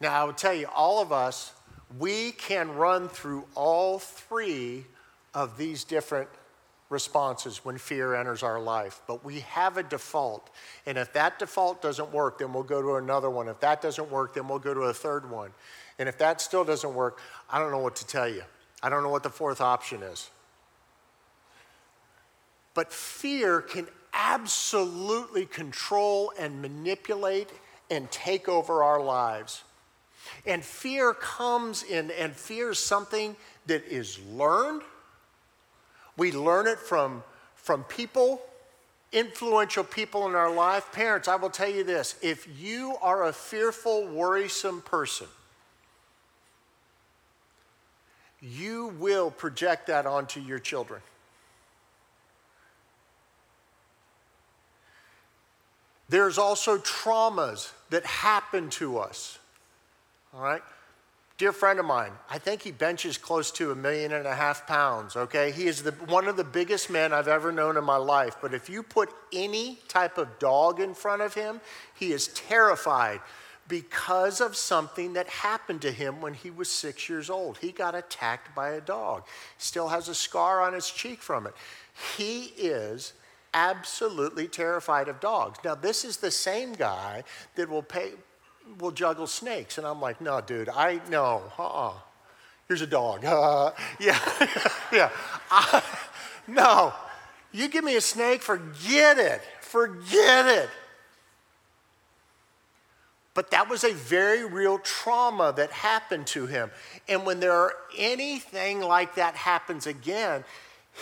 Now, 0.00 0.22
I 0.22 0.24
will 0.24 0.32
tell 0.32 0.54
you, 0.54 0.66
all 0.74 1.02
of 1.02 1.12
us, 1.12 1.52
we 1.98 2.32
can 2.32 2.74
run 2.74 3.08
through 3.08 3.44
all 3.54 3.98
three 3.98 4.86
of 5.34 5.58
these 5.58 5.84
different 5.84 6.28
responses 6.90 7.64
when 7.64 7.78
fear 7.78 8.14
enters 8.14 8.42
our 8.42 8.60
life, 8.60 9.00
but 9.06 9.24
we 9.24 9.40
have 9.40 9.78
a 9.78 9.82
default. 9.82 10.50
And 10.84 10.98
if 10.98 11.12
that 11.14 11.38
default 11.38 11.80
doesn't 11.80 12.12
work, 12.12 12.38
then 12.38 12.52
we'll 12.52 12.64
go 12.64 12.82
to 12.82 12.96
another 12.96 13.30
one. 13.30 13.48
If 13.48 13.60
that 13.60 13.80
doesn't 13.80 14.10
work, 14.10 14.34
then 14.34 14.48
we'll 14.48 14.58
go 14.58 14.74
to 14.74 14.80
a 14.82 14.92
third 14.92 15.30
one. 15.30 15.50
And 15.98 16.08
if 16.08 16.18
that 16.18 16.40
still 16.40 16.64
doesn't 16.64 16.92
work, 16.92 17.18
I 17.48 17.58
don't 17.58 17.70
know 17.70 17.78
what 17.78 17.96
to 17.96 18.06
tell 18.06 18.28
you. 18.28 18.42
I 18.82 18.88
don't 18.88 19.02
know 19.02 19.08
what 19.08 19.22
the 19.22 19.30
fourth 19.30 19.60
option 19.60 20.02
is. 20.02 20.30
But 22.74 22.92
fear 22.92 23.60
can 23.60 23.86
absolutely 24.12 25.46
control 25.46 26.32
and 26.38 26.60
manipulate 26.60 27.50
and 27.88 28.10
take 28.10 28.48
over 28.48 28.82
our 28.82 29.00
lives. 29.00 29.62
And 30.44 30.64
fear 30.64 31.14
comes 31.14 31.82
in, 31.82 32.10
and 32.12 32.34
fear 32.34 32.70
is 32.70 32.78
something 32.78 33.36
that 33.66 33.84
is 33.84 34.18
learned 34.30 34.82
we 36.16 36.32
learn 36.32 36.66
it 36.66 36.78
from, 36.78 37.22
from 37.56 37.84
people, 37.84 38.40
influential 39.12 39.84
people 39.84 40.26
in 40.26 40.34
our 40.34 40.52
life. 40.52 40.90
Parents, 40.92 41.28
I 41.28 41.36
will 41.36 41.50
tell 41.50 41.70
you 41.70 41.84
this 41.84 42.16
if 42.22 42.46
you 42.60 42.96
are 43.02 43.24
a 43.24 43.32
fearful, 43.32 44.06
worrisome 44.06 44.82
person, 44.82 45.26
you 48.40 48.94
will 48.98 49.30
project 49.30 49.86
that 49.88 50.06
onto 50.06 50.40
your 50.40 50.58
children. 50.58 51.00
There's 56.08 56.38
also 56.38 56.78
traumas 56.78 57.70
that 57.90 58.04
happen 58.04 58.68
to 58.70 58.98
us. 58.98 59.38
All 60.34 60.42
right? 60.42 60.62
Dear 61.40 61.52
friend 61.52 61.80
of 61.80 61.86
mine, 61.86 62.12
I 62.28 62.36
think 62.36 62.60
he 62.60 62.70
benches 62.70 63.16
close 63.16 63.50
to 63.52 63.70
a 63.70 63.74
million 63.74 64.12
and 64.12 64.26
a 64.26 64.34
half 64.34 64.66
pounds, 64.66 65.16
okay? 65.16 65.50
He 65.50 65.68
is 65.68 65.82
the, 65.82 65.92
one 65.92 66.28
of 66.28 66.36
the 66.36 66.44
biggest 66.44 66.90
men 66.90 67.14
I've 67.14 67.28
ever 67.28 67.50
known 67.50 67.78
in 67.78 67.84
my 67.84 67.96
life. 67.96 68.36
But 68.42 68.52
if 68.52 68.68
you 68.68 68.82
put 68.82 69.08
any 69.32 69.78
type 69.88 70.18
of 70.18 70.38
dog 70.38 70.80
in 70.80 70.92
front 70.92 71.22
of 71.22 71.32
him, 71.32 71.62
he 71.94 72.12
is 72.12 72.28
terrified 72.28 73.20
because 73.68 74.42
of 74.42 74.54
something 74.54 75.14
that 75.14 75.28
happened 75.28 75.80
to 75.80 75.90
him 75.90 76.20
when 76.20 76.34
he 76.34 76.50
was 76.50 76.68
six 76.68 77.08
years 77.08 77.30
old. 77.30 77.56
He 77.56 77.72
got 77.72 77.94
attacked 77.94 78.54
by 78.54 78.72
a 78.72 78.80
dog, 78.82 79.26
still 79.56 79.88
has 79.88 80.10
a 80.10 80.14
scar 80.14 80.60
on 80.60 80.74
his 80.74 80.90
cheek 80.90 81.22
from 81.22 81.46
it. 81.46 81.54
He 82.18 82.52
is 82.58 83.14
absolutely 83.54 84.46
terrified 84.46 85.08
of 85.08 85.20
dogs. 85.20 85.58
Now, 85.64 85.74
this 85.74 86.04
is 86.04 86.18
the 86.18 86.30
same 86.30 86.74
guy 86.74 87.24
that 87.54 87.70
will 87.70 87.82
pay, 87.82 88.10
will 88.78 88.90
juggle 88.90 89.26
snakes. 89.26 89.78
And 89.78 89.86
I'm 89.86 90.00
like, 90.00 90.20
no, 90.20 90.40
dude, 90.40 90.68
I 90.68 91.00
know. 91.08 91.42
Uh-uh. 91.58 91.92
Here's 92.68 92.82
a 92.82 92.86
dog. 92.86 93.24
Uh, 93.24 93.72
yeah, 94.00 94.18
yeah. 94.92 95.10
I, 95.50 95.82
no, 96.46 96.92
you 97.52 97.68
give 97.68 97.84
me 97.84 97.96
a 97.96 98.00
snake, 98.00 98.42
forget 98.42 99.18
it. 99.18 99.40
Forget 99.60 100.46
it. 100.46 100.70
But 103.34 103.52
that 103.52 103.68
was 103.68 103.84
a 103.84 103.92
very 103.92 104.44
real 104.44 104.78
trauma 104.78 105.52
that 105.56 105.70
happened 105.70 106.26
to 106.28 106.46
him. 106.46 106.70
And 107.08 107.24
when 107.24 107.40
there 107.40 107.52
are 107.52 107.74
anything 107.96 108.80
like 108.80 109.14
that 109.14 109.34
happens 109.34 109.86
again, 109.86 110.44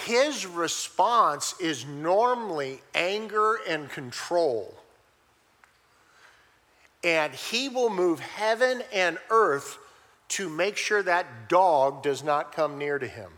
his 0.04 0.46
response 0.46 1.54
is 1.58 1.86
normally 1.86 2.80
anger 2.94 3.58
and 3.66 3.88
control 3.90 4.74
and 7.04 7.32
he 7.32 7.68
will 7.68 7.90
move 7.90 8.20
heaven 8.20 8.82
and 8.92 9.18
earth 9.30 9.78
to 10.28 10.48
make 10.48 10.76
sure 10.76 11.02
that 11.02 11.48
dog 11.48 12.02
does 12.02 12.22
not 12.22 12.52
come 12.52 12.78
near 12.78 12.98
to 12.98 13.06
him. 13.06 13.30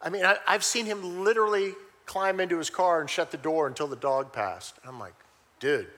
I 0.00 0.10
mean, 0.10 0.24
I, 0.24 0.36
have 0.46 0.64
seen 0.64 0.86
him 0.86 1.24
literally 1.24 1.74
climb 2.06 2.38
into 2.38 2.58
his 2.58 2.70
car 2.70 3.00
and 3.00 3.10
shut 3.10 3.30
the 3.30 3.36
door 3.36 3.66
until 3.66 3.88
the 3.88 3.96
dog 3.96 4.32
passed. 4.32 4.74
I'm 4.86 5.00
like, 5.00 5.14
dude, 5.58 5.88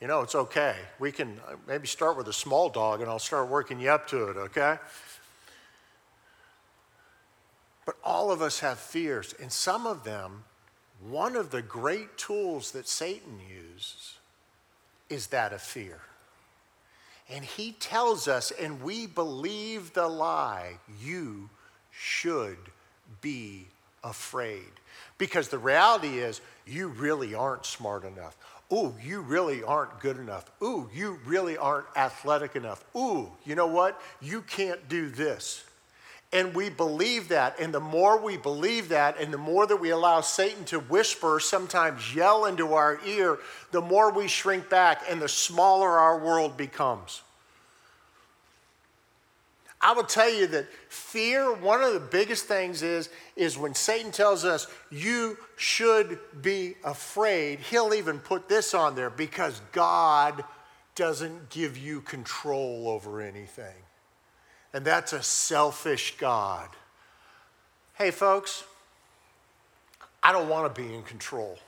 you 0.00 0.06
know, 0.06 0.20
it's 0.20 0.34
okay. 0.34 0.76
We 0.98 1.10
can 1.10 1.40
uh, 1.48 1.54
maybe 1.66 1.86
start 1.86 2.16
with 2.16 2.28
a 2.28 2.32
small 2.32 2.68
dog 2.68 3.00
and 3.00 3.08
I'll 3.08 3.18
start 3.18 3.48
working 3.48 3.80
you 3.80 3.90
up 3.90 4.06
to 4.08 4.28
it, 4.28 4.36
okay? 4.36 4.76
But 7.86 7.96
all 8.04 8.30
of 8.30 8.42
us 8.42 8.60
have 8.60 8.78
fears, 8.78 9.34
and 9.40 9.50
some 9.50 9.86
of 9.86 10.04
them, 10.04 10.44
one 11.00 11.36
of 11.36 11.50
the 11.50 11.62
great 11.62 12.18
tools 12.18 12.72
that 12.72 12.86
Satan 12.86 13.40
uses 13.48 14.17
is 15.08 15.28
that 15.28 15.52
of 15.52 15.60
fear. 15.60 15.98
And 17.30 17.44
he 17.44 17.72
tells 17.72 18.26
us, 18.26 18.50
and 18.50 18.82
we 18.82 19.06
believe 19.06 19.92
the 19.92 20.08
lie, 20.08 20.78
you 21.02 21.50
should 21.90 22.58
be 23.20 23.66
afraid. 24.02 24.70
Because 25.18 25.48
the 25.48 25.58
reality 25.58 26.18
is, 26.18 26.40
you 26.66 26.88
really 26.88 27.34
aren't 27.34 27.66
smart 27.66 28.04
enough. 28.04 28.36
Ooh, 28.72 28.94
you 29.02 29.20
really 29.20 29.62
aren't 29.62 30.00
good 30.00 30.18
enough. 30.18 30.50
Ooh, 30.62 30.88
you 30.94 31.18
really 31.26 31.56
aren't 31.56 31.86
athletic 31.96 32.54
enough. 32.56 32.84
Ooh, 32.96 33.30
you 33.44 33.54
know 33.54 33.66
what? 33.66 34.00
You 34.20 34.42
can't 34.42 34.88
do 34.88 35.08
this. 35.08 35.64
And 36.32 36.54
we 36.54 36.68
believe 36.68 37.28
that. 37.28 37.58
And 37.58 37.72
the 37.72 37.80
more 37.80 38.20
we 38.20 38.36
believe 38.36 38.90
that, 38.90 39.18
and 39.18 39.32
the 39.32 39.38
more 39.38 39.66
that 39.66 39.76
we 39.76 39.90
allow 39.90 40.20
Satan 40.20 40.64
to 40.66 40.78
whisper, 40.78 41.40
sometimes 41.40 42.14
yell 42.14 42.44
into 42.44 42.74
our 42.74 43.00
ear, 43.06 43.38
the 43.70 43.80
more 43.80 44.12
we 44.12 44.28
shrink 44.28 44.68
back 44.68 45.02
and 45.08 45.22
the 45.22 45.28
smaller 45.28 45.88
our 45.88 46.18
world 46.18 46.56
becomes. 46.56 47.22
I 49.80 49.92
will 49.92 50.04
tell 50.04 50.32
you 50.32 50.48
that 50.48 50.66
fear, 50.88 51.54
one 51.54 51.82
of 51.82 51.94
the 51.94 52.00
biggest 52.00 52.46
things 52.46 52.82
is, 52.82 53.08
is 53.36 53.56
when 53.56 53.74
Satan 53.74 54.10
tells 54.10 54.44
us 54.44 54.66
you 54.90 55.38
should 55.56 56.18
be 56.42 56.74
afraid, 56.84 57.60
he'll 57.60 57.94
even 57.94 58.18
put 58.18 58.48
this 58.48 58.74
on 58.74 58.96
there 58.96 59.10
because 59.10 59.60
God 59.70 60.42
doesn't 60.96 61.48
give 61.50 61.78
you 61.78 62.00
control 62.00 62.88
over 62.88 63.20
anything. 63.20 63.76
And 64.72 64.84
that's 64.84 65.12
a 65.12 65.22
selfish 65.22 66.16
God. 66.18 66.68
Hey, 67.94 68.10
folks, 68.10 68.64
I 70.22 70.32
don't 70.32 70.48
want 70.48 70.74
to 70.74 70.82
be 70.82 70.94
in 70.94 71.02
control. 71.02 71.58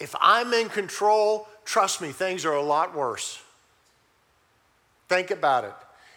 If 0.00 0.14
I'm 0.20 0.52
in 0.52 0.68
control, 0.68 1.48
trust 1.64 2.00
me, 2.00 2.12
things 2.12 2.44
are 2.44 2.52
a 2.52 2.62
lot 2.62 2.94
worse. 2.94 3.40
Think 5.08 5.30
about 5.30 5.64
it. 5.64 5.74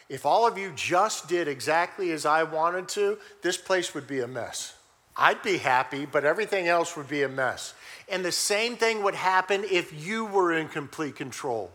If 0.09 0.25
all 0.25 0.45
of 0.45 0.57
you 0.57 0.73
just 0.75 1.29
did 1.29 1.47
exactly 1.47 2.11
as 2.11 2.25
I 2.25 2.43
wanted 2.43 2.89
to, 2.89 3.17
this 3.41 3.57
place 3.57 3.93
would 3.93 4.07
be 4.07 4.19
a 4.19 4.27
mess. 4.27 4.75
I'd 5.15 5.41
be 5.41 5.57
happy, 5.57 6.05
but 6.05 6.25
everything 6.25 6.67
else 6.67 6.97
would 6.97 7.07
be 7.07 7.23
a 7.23 7.29
mess. 7.29 7.73
And 8.09 8.23
the 8.23 8.31
same 8.31 8.75
thing 8.75 9.03
would 9.03 9.15
happen 9.15 9.63
if 9.69 10.05
you 10.05 10.25
were 10.25 10.53
in 10.53 10.67
complete 10.67 11.15
control. 11.15 11.71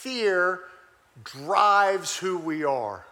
Fear 0.00 0.60
drives 1.24 2.16
who 2.16 2.38
we 2.38 2.64
are. 2.64 3.04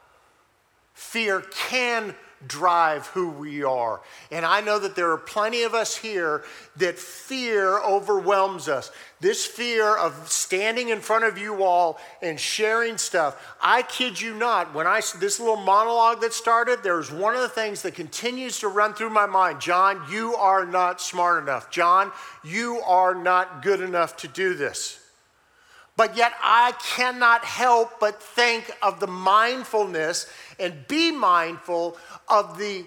Fear 0.94 1.42
can 1.68 2.14
drive 2.46 3.08
who 3.08 3.28
we 3.28 3.62
are. 3.62 4.00
And 4.30 4.46
I 4.46 4.62
know 4.62 4.78
that 4.78 4.96
there 4.96 5.10
are 5.10 5.18
plenty 5.18 5.64
of 5.64 5.74
us 5.74 5.94
here 5.94 6.44
that 6.76 6.98
fear 6.98 7.78
overwhelms 7.78 8.70
us. 8.70 8.90
This 9.20 9.44
fear 9.44 9.98
of 9.98 10.32
standing 10.32 10.88
in 10.88 11.00
front 11.00 11.24
of 11.24 11.36
you 11.36 11.62
all 11.62 11.98
and 12.22 12.40
sharing 12.40 12.96
stuff. 12.96 13.54
I 13.60 13.82
kid 13.82 14.18
you 14.18 14.32
not, 14.32 14.72
when 14.72 14.86
I 14.86 15.02
this 15.20 15.38
little 15.38 15.56
monologue 15.56 16.22
that 16.22 16.32
started, 16.32 16.82
there's 16.82 17.12
one 17.12 17.34
of 17.34 17.42
the 17.42 17.50
things 17.50 17.82
that 17.82 17.96
continues 17.96 18.60
to 18.60 18.68
run 18.68 18.94
through 18.94 19.10
my 19.10 19.26
mind. 19.26 19.60
John, 19.60 20.00
you 20.10 20.36
are 20.36 20.64
not 20.64 21.02
smart 21.02 21.42
enough. 21.42 21.70
John, 21.70 22.12
you 22.42 22.80
are 22.86 23.14
not 23.14 23.62
good 23.62 23.82
enough 23.82 24.16
to 24.18 24.28
do 24.28 24.54
this. 24.54 24.97
But 25.98 26.16
yet, 26.16 26.32
I 26.40 26.74
cannot 26.80 27.44
help 27.44 27.98
but 27.98 28.22
think 28.22 28.70
of 28.80 29.00
the 29.00 29.08
mindfulness 29.08 30.30
and 30.60 30.86
be 30.86 31.10
mindful 31.10 31.96
of 32.28 32.56
the 32.56 32.84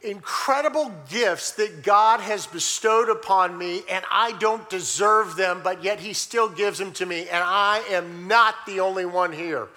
incredible 0.00 0.90
gifts 1.10 1.52
that 1.52 1.82
God 1.82 2.20
has 2.20 2.46
bestowed 2.46 3.10
upon 3.10 3.58
me, 3.58 3.82
and 3.90 4.02
I 4.10 4.32
don't 4.38 4.66
deserve 4.70 5.36
them, 5.36 5.60
but 5.62 5.84
yet 5.84 6.00
He 6.00 6.14
still 6.14 6.48
gives 6.48 6.78
them 6.78 6.92
to 6.92 7.04
me, 7.04 7.28
and 7.28 7.44
I 7.44 7.82
am 7.90 8.28
not 8.28 8.54
the 8.64 8.80
only 8.80 9.04
one 9.04 9.34
here. 9.34 9.68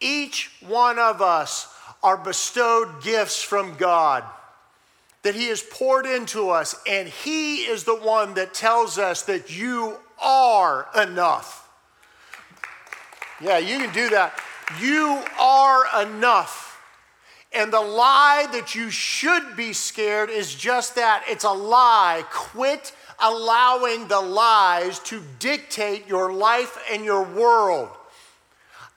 Each 0.00 0.50
one 0.66 0.98
of 0.98 1.20
us 1.20 1.68
are 2.02 2.16
bestowed 2.16 3.02
gifts 3.02 3.42
from 3.42 3.74
God 3.74 4.24
that 5.24 5.34
He 5.34 5.48
has 5.48 5.62
poured 5.62 6.06
into 6.06 6.48
us, 6.48 6.74
and 6.88 7.06
He 7.06 7.64
is 7.64 7.84
the 7.84 7.96
one 7.96 8.32
that 8.32 8.54
tells 8.54 8.96
us 8.96 9.20
that 9.24 9.54
you 9.54 9.98
are 10.18 10.88
enough. 10.96 11.61
Yeah, 13.42 13.58
you 13.58 13.78
can 13.78 13.92
do 13.92 14.08
that. 14.10 14.38
You 14.80 15.22
are 15.38 16.02
enough. 16.02 16.80
And 17.52 17.72
the 17.72 17.80
lie 17.80 18.46
that 18.52 18.74
you 18.74 18.88
should 18.88 19.56
be 19.56 19.72
scared 19.72 20.30
is 20.30 20.54
just 20.54 20.94
that 20.94 21.24
it's 21.28 21.44
a 21.44 21.50
lie. 21.50 22.24
Quit 22.30 22.94
allowing 23.18 24.08
the 24.08 24.20
lies 24.20 25.00
to 25.00 25.22
dictate 25.38 26.06
your 26.06 26.32
life 26.32 26.78
and 26.90 27.04
your 27.04 27.22
world. 27.24 27.90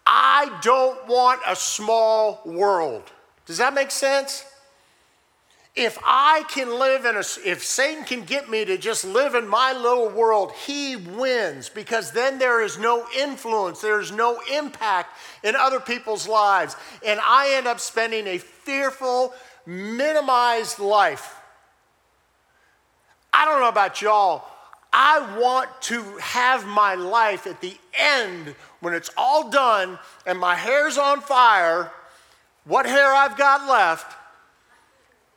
I 0.06 0.58
don't 0.62 1.08
want 1.08 1.42
a 1.48 1.56
small 1.56 2.42
world. 2.46 3.12
Does 3.46 3.58
that 3.58 3.74
make 3.74 3.92
sense? 3.92 4.46
If 5.76 5.98
I 6.06 6.44
can 6.48 6.80
live 6.80 7.04
in 7.04 7.16
a, 7.16 7.24
if 7.46 7.64
Satan 7.64 8.06
can 8.06 8.24
get 8.24 8.50
me 8.50 8.64
to 8.64 8.78
just 8.78 9.04
live 9.04 9.36
in 9.36 9.46
my 9.46 9.74
little 9.74 10.10
world, 10.10 10.54
he 10.66 10.96
wins 10.96 11.68
because 11.68 12.12
then 12.12 12.40
there 12.40 12.62
is 12.64 12.80
no 12.80 13.06
influence, 13.18 13.82
there 13.82 14.00
is 14.00 14.12
no 14.12 14.40
impact 14.54 15.18
in 15.44 15.54
other 15.54 15.82
people's 15.82 16.30
lives. 16.30 16.78
And 17.06 17.20
I 17.22 17.56
end 17.56 17.68
up 17.68 17.82
spending 17.82 18.26
a 18.26 18.38
fearful, 18.38 19.34
minimized 19.66 20.80
life. 20.80 21.42
I 23.34 23.44
don't 23.44 23.60
know 23.60 23.68
about 23.68 24.02
y'all. 24.02 24.46
I 24.94 25.38
want 25.38 25.70
to 25.84 26.02
have 26.22 26.66
my 26.66 26.96
life 26.96 27.48
at 27.48 27.60
the 27.60 27.76
end 27.94 28.56
when 28.80 28.94
it's 28.94 29.10
all 29.18 29.50
done 29.50 30.00
and 30.26 30.40
my 30.40 30.56
hair's 30.56 30.98
on 30.98 31.20
fire, 31.20 31.92
what 32.64 32.86
hair 32.86 33.14
I've 33.14 33.38
got 33.38 33.68
left 33.68 34.16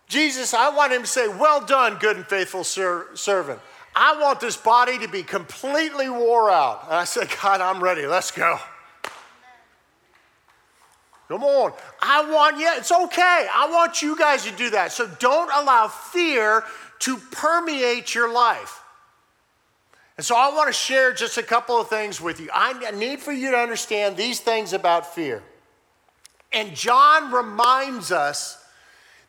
Jesus, 0.08 0.54
I 0.54 0.70
want 0.70 0.92
him 0.92 1.02
to 1.02 1.08
say, 1.08 1.28
Well 1.28 1.64
done, 1.64 1.98
good 1.98 2.16
and 2.16 2.26
faithful 2.26 2.64
ser- 2.64 3.08
servant. 3.14 3.60
I 3.94 4.20
want 4.20 4.40
this 4.40 4.56
body 4.56 4.98
to 4.98 5.08
be 5.08 5.22
completely 5.22 6.08
wore 6.08 6.50
out. 6.50 6.84
And 6.84 6.94
I 6.94 7.04
said, 7.04 7.28
God, 7.42 7.60
I'm 7.60 7.82
ready. 7.82 8.06
Let's 8.06 8.30
go. 8.30 8.58
Come 11.28 11.42
on. 11.42 11.72
I 12.00 12.30
want, 12.30 12.58
yeah, 12.58 12.78
it's 12.78 12.90
okay. 12.90 13.46
I 13.52 13.68
want 13.70 14.00
you 14.00 14.16
guys 14.16 14.44
to 14.44 14.52
do 14.52 14.70
that. 14.70 14.92
So 14.92 15.08
don't 15.18 15.50
allow 15.52 15.88
fear 15.88 16.64
to 17.00 17.16
permeate 17.16 18.14
your 18.14 18.32
life. 18.32 18.82
And 20.16 20.24
so 20.24 20.36
I 20.36 20.48
want 20.54 20.68
to 20.68 20.72
share 20.72 21.12
just 21.12 21.36
a 21.36 21.42
couple 21.42 21.78
of 21.78 21.88
things 21.88 22.20
with 22.20 22.40
you. 22.40 22.48
I 22.52 22.90
need 22.92 23.20
for 23.20 23.32
you 23.32 23.50
to 23.50 23.56
understand 23.56 24.16
these 24.16 24.40
things 24.40 24.72
about 24.72 25.14
fear. 25.14 25.42
And 26.52 26.74
John 26.74 27.32
reminds 27.32 28.10
us 28.10 28.57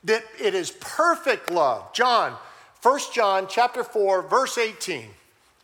that 0.03 0.23
it 0.39 0.53
is 0.53 0.71
perfect 0.71 1.51
love. 1.51 1.93
John, 1.93 2.35
1 2.81 2.99
John 3.13 3.47
chapter 3.49 3.83
4 3.83 4.23
verse 4.23 4.57
18. 4.57 5.09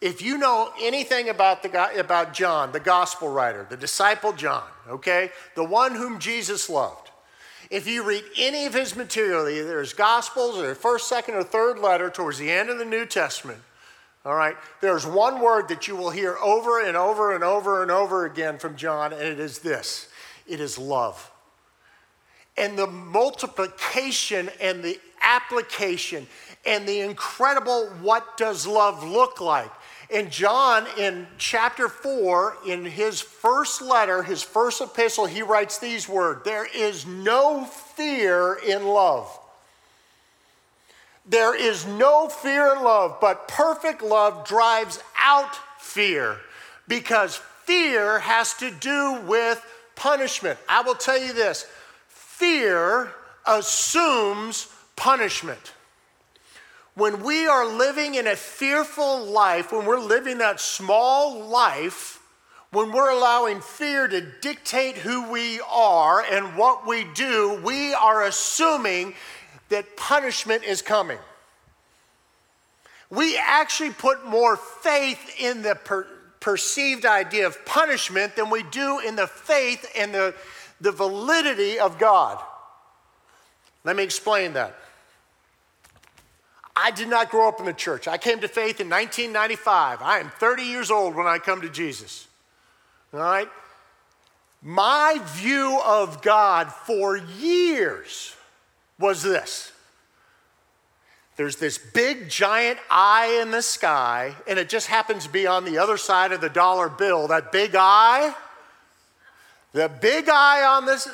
If 0.02 0.22
you 0.22 0.38
know 0.38 0.72
anything 0.82 1.30
about 1.30 1.64
the 1.64 1.70
guy, 1.70 1.94
about 1.94 2.34
John, 2.34 2.72
the 2.72 2.80
gospel 2.80 3.30
writer, 3.30 3.66
the 3.70 3.78
disciple 3.78 4.34
John, 4.34 4.64
okay? 4.88 5.32
The 5.56 5.64
one 5.64 5.96
whom 5.96 6.20
Jesus 6.20 6.70
loved. 6.70 7.10
If 7.72 7.88
you 7.88 8.04
read 8.04 8.24
any 8.38 8.66
of 8.66 8.74
his 8.74 8.96
material, 8.96 9.48
either 9.48 9.80
his 9.80 9.94
gospels 9.94 10.58
or 10.58 10.76
first, 10.76 11.08
second 11.08 11.36
or 11.36 11.44
third 11.44 11.80
letter 11.80 12.10
towards 12.10 12.38
the 12.38 12.52
end 12.52 12.70
of 12.70 12.78
the 12.78 12.86
New 12.86 13.06
Testament, 13.06 13.62
all 14.26 14.36
right? 14.36 14.56
There's 14.82 15.08
one 15.08 15.40
word 15.40 15.70
that 15.70 15.88
you 15.88 15.96
will 15.96 16.12
hear 16.12 16.36
over 16.38 16.84
and 16.84 16.98
over 16.98 17.34
and 17.34 17.44
over 17.44 17.82
and 17.82 17.90
over 17.90 18.26
again 18.26 18.60
from 18.60 18.76
John 18.76 19.14
and 19.14 19.22
it 19.22 19.40
is 19.40 19.60
this. 19.60 20.10
It 20.46 20.60
is 20.60 20.78
love 20.78 21.32
and 22.58 22.78
the 22.78 22.88
multiplication 22.88 24.50
and 24.60 24.84
the 24.84 25.00
application 25.22 26.28
and 26.66 26.88
the 26.88 27.02
incredible 27.02 27.88
what 28.02 28.38
does 28.38 28.66
love 28.66 29.04
look 29.04 29.42
like. 29.42 29.72
And 30.12 30.32
John, 30.32 30.86
in 30.98 31.28
chapter 31.38 31.90
4, 31.90 32.58
in 32.68 32.86
his 32.86 33.22
first 33.22 33.82
letter, 33.82 34.22
his 34.22 34.44
first 34.44 34.82
epistle, 34.82 35.26
he 35.26 35.42
writes 35.42 35.80
these 35.80 36.08
words 36.08 36.44
There 36.44 36.68
is 36.76 37.06
no 37.06 37.66
fear 37.66 38.60
in 38.66 38.86
love. 38.86 39.40
There 41.28 41.56
is 41.56 41.88
no 41.88 42.30
fear 42.30 42.76
in 42.76 42.84
love, 42.84 43.18
but 43.20 43.48
perfect 43.48 44.04
love 44.04 44.48
drives 44.48 45.00
out 45.20 45.56
fear 45.80 46.38
because 46.88 47.42
fear 47.64 48.20
has 48.20 48.54
to 48.56 48.70
do 48.70 49.22
with 49.26 49.60
punishment. 49.96 50.60
I 50.70 50.82
will 50.82 50.94
tell 50.94 51.20
you 51.20 51.34
this 51.34 51.66
fear 52.38 53.12
assumes 53.46 54.68
punishment. 54.96 55.74
When 56.96 57.24
we 57.24 57.48
are 57.48 57.66
living 57.66 58.16
in 58.16 58.28
a 58.28 58.36
fearful 58.36 59.26
life, 59.26 59.72
when 59.72 59.86
we're 59.86 60.00
living 60.00 60.40
that 60.40 60.60
small 60.60 61.46
life, 61.46 62.22
when 62.72 62.92
we're 62.92 63.10
allowing 63.10 63.62
fear 63.62 64.08
to 64.08 64.22
dictate 64.42 64.98
who 64.98 65.30
we 65.30 65.62
are 65.70 66.24
and 66.24 66.58
what 66.58 66.86
we 66.86 67.06
do, 67.14 67.60
we 67.64 67.94
are 67.94 68.24
assuming 68.24 69.14
that 69.70 69.96
punishment 69.96 70.64
is 70.64 70.82
coming. 70.82 71.20
We 73.10 73.38
actually 73.38 73.92
put 73.92 74.26
more 74.26 74.58
faith 74.58 75.36
in 75.40 75.62
the 75.62 75.76
per- 75.76 76.08
perceived 76.42 77.06
idea 77.06 77.48
of 77.48 77.66
punishment 77.66 78.36
than 78.36 78.50
we 78.50 78.64
do 78.64 79.00
in 79.00 79.16
the 79.16 79.28
faith 79.28 79.90
and 79.98 80.14
the, 80.14 80.36
the 80.86 80.92
validity 80.92 81.80
of 81.80 81.98
God. 81.98 82.38
Let 83.84 83.96
me 83.96 84.04
explain 84.04 84.54
that. 84.54 84.76
I 86.76 86.92
did 86.92 87.08
not 87.08 87.32
grow 87.32 87.48
up 87.48 87.60
in 87.60 87.66
the 87.66 87.74
church. 87.74 88.08
I 88.08 88.18
came 88.18 88.40
to 88.42 88.48
faith 88.48 88.80
in 88.80 88.90
1995. 88.90 90.02
I 90.02 90.20
am 90.20 90.30
30 90.30 90.64
years 90.64 90.92
old 90.92 91.16
when 91.16 91.26
I 91.26 91.40
come 91.40 91.62
to 91.62 91.70
Jesus. 91.70 92.28
All 93.14 93.20
right? 93.20 93.50
My 94.62 95.20
view 95.24 95.80
of 95.84 96.22
God 96.22 96.72
for 96.72 97.18
years 97.18 98.36
was 99.00 99.24
this 99.24 99.72
there's 101.36 101.58
this 101.58 101.78
big 101.78 102.30
giant 102.30 102.80
eye 102.90 103.40
in 103.42 103.52
the 103.52 103.62
sky, 103.62 104.36
and 104.48 104.58
it 104.58 104.70
just 104.70 104.88
happens 104.88 105.26
to 105.26 105.30
be 105.30 105.48
on 105.48 105.66
the 105.66 105.80
other 105.80 105.98
side 105.98 106.32
of 106.32 106.40
the 106.40 106.50
dollar 106.50 106.88
bill. 106.88 107.28
That 107.28 107.52
big 107.52 107.76
eye, 107.76 108.34
the 109.76 109.90
big 109.90 110.30
eye 110.30 110.64
on 110.64 110.86
this 110.86 111.06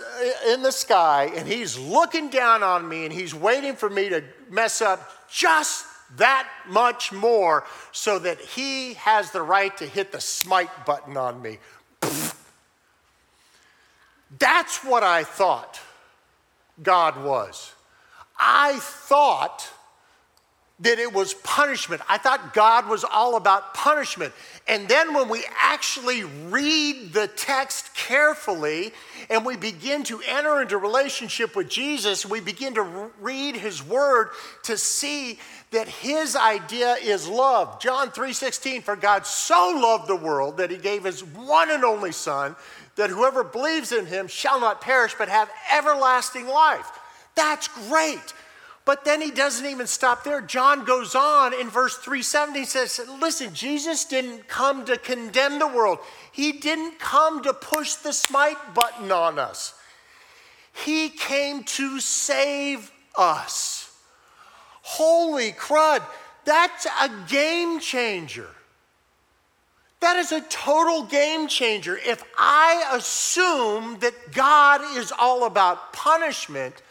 in 0.48 0.62
the 0.62 0.72
sky, 0.72 1.32
and 1.36 1.48
he's 1.48 1.80
looking 1.80 2.30
down 2.30 2.62
on 2.62 2.88
me 2.88 3.06
and 3.06 3.12
he's 3.12 3.34
waiting 3.34 3.76
for 3.76 3.90
me 3.90 4.08
to 4.08 4.24
mess 4.52 4.84
up 4.84 5.12
just 5.32 5.88
that 6.18 6.48
much 6.68 7.12
more 7.12 7.64
so 7.92 8.20
that 8.20 8.40
he 8.40 8.94
has 8.94 9.32
the 9.32 9.42
right 9.42 9.76
to 9.78 9.88
hit 9.88 10.12
the 10.12 10.22
smite 10.22 10.86
button 10.86 11.18
on 11.18 11.42
me. 11.42 11.58
That's 14.38 14.84
what 14.84 15.02
I 15.02 15.24
thought 15.24 15.80
God 16.84 17.24
was. 17.24 17.74
I 18.38 18.78
thought 18.80 19.68
that 20.82 20.98
it 20.98 21.14
was 21.14 21.34
punishment. 21.36 22.02
I 22.10 22.18
thought 22.18 22.54
God 22.54 22.88
was 22.88 23.04
all 23.04 23.36
about 23.36 23.74
punishment. 23.74 24.34
And 24.68 24.88
then 24.88 25.14
when 25.14 25.30
we 25.30 25.46
actually 25.60 26.24
read 26.24 27.14
the 27.14 27.28
text 27.28 27.94
carefully 27.96 28.92
and 29.30 29.46
we 29.46 29.58
begin 29.58 30.04
to 30.06 30.22
enter 30.28 30.62
into 30.62 30.78
relationship 30.78 31.56
with 31.56 31.70
Jesus, 31.70 32.26
we 32.26 32.42
begin 32.42 32.74
to 32.76 33.12
read 33.20 33.56
his 33.56 33.84
word 33.84 34.30
to 34.64 34.76
see 34.76 35.40
that 35.70 35.88
his 35.88 36.36
idea 36.36 36.96
is 36.96 37.28
love. 37.28 37.80
John 37.80 38.12
3:16 38.12 38.82
for 38.82 38.96
God 38.96 39.26
so 39.28 39.78
loved 39.78 40.08
the 40.08 40.16
world 40.16 40.58
that 40.58 40.72
he 40.72 40.78
gave 40.78 41.04
his 41.04 41.24
one 41.24 41.70
and 41.70 41.86
only 41.86 42.12
son 42.12 42.56
that 42.96 43.10
whoever 43.10 43.44
believes 43.44 43.92
in 43.92 44.08
him 44.08 44.28
shall 44.28 44.60
not 44.60 44.82
perish 44.82 45.14
but 45.18 45.30
have 45.30 45.50
everlasting 45.72 46.48
life. 46.48 46.90
That's 47.36 47.68
great. 47.88 48.34
But 48.92 49.06
then 49.06 49.22
he 49.22 49.32
doesn't 49.32 49.66
even 49.66 49.88
stop 49.88 50.26
there. 50.26 50.42
John 50.42 50.84
goes 50.84 51.16
on 51.16 51.54
in 51.54 51.70
verse 51.70 51.96
370 51.96 52.60
he 52.60 52.66
says, 52.66 53.00
Listen, 53.22 53.54
Jesus 53.54 54.04
didn't 54.04 54.50
come 54.50 54.84
to 54.84 54.98
condemn 54.98 55.60
the 55.60 55.68
world, 55.68 56.00
he 56.34 56.52
didn't 56.52 57.00
come 57.00 57.42
to 57.44 57.54
push 57.54 57.94
the 57.94 58.12
smite 58.12 58.74
button 58.74 59.10
on 59.10 59.40
us. 59.40 59.76
He 60.74 61.08
came 61.08 61.64
to 61.64 62.02
save 62.02 62.92
us. 63.18 63.98
Holy 64.82 65.54
crud, 65.54 66.04
that's 66.44 66.86
a 66.86 67.10
game 67.30 67.80
changer. 67.80 68.50
That 70.02 70.18
is 70.18 70.34
a 70.34 70.42
total 70.42 71.06
game 71.06 71.48
changer. 71.48 71.98
If 71.98 72.26
I 72.38 72.92
assume 72.92 74.00
that 74.00 74.34
God 74.34 74.82
is 74.98 75.14
all 75.18 75.46
about 75.46 75.94
punishment, 75.94 76.82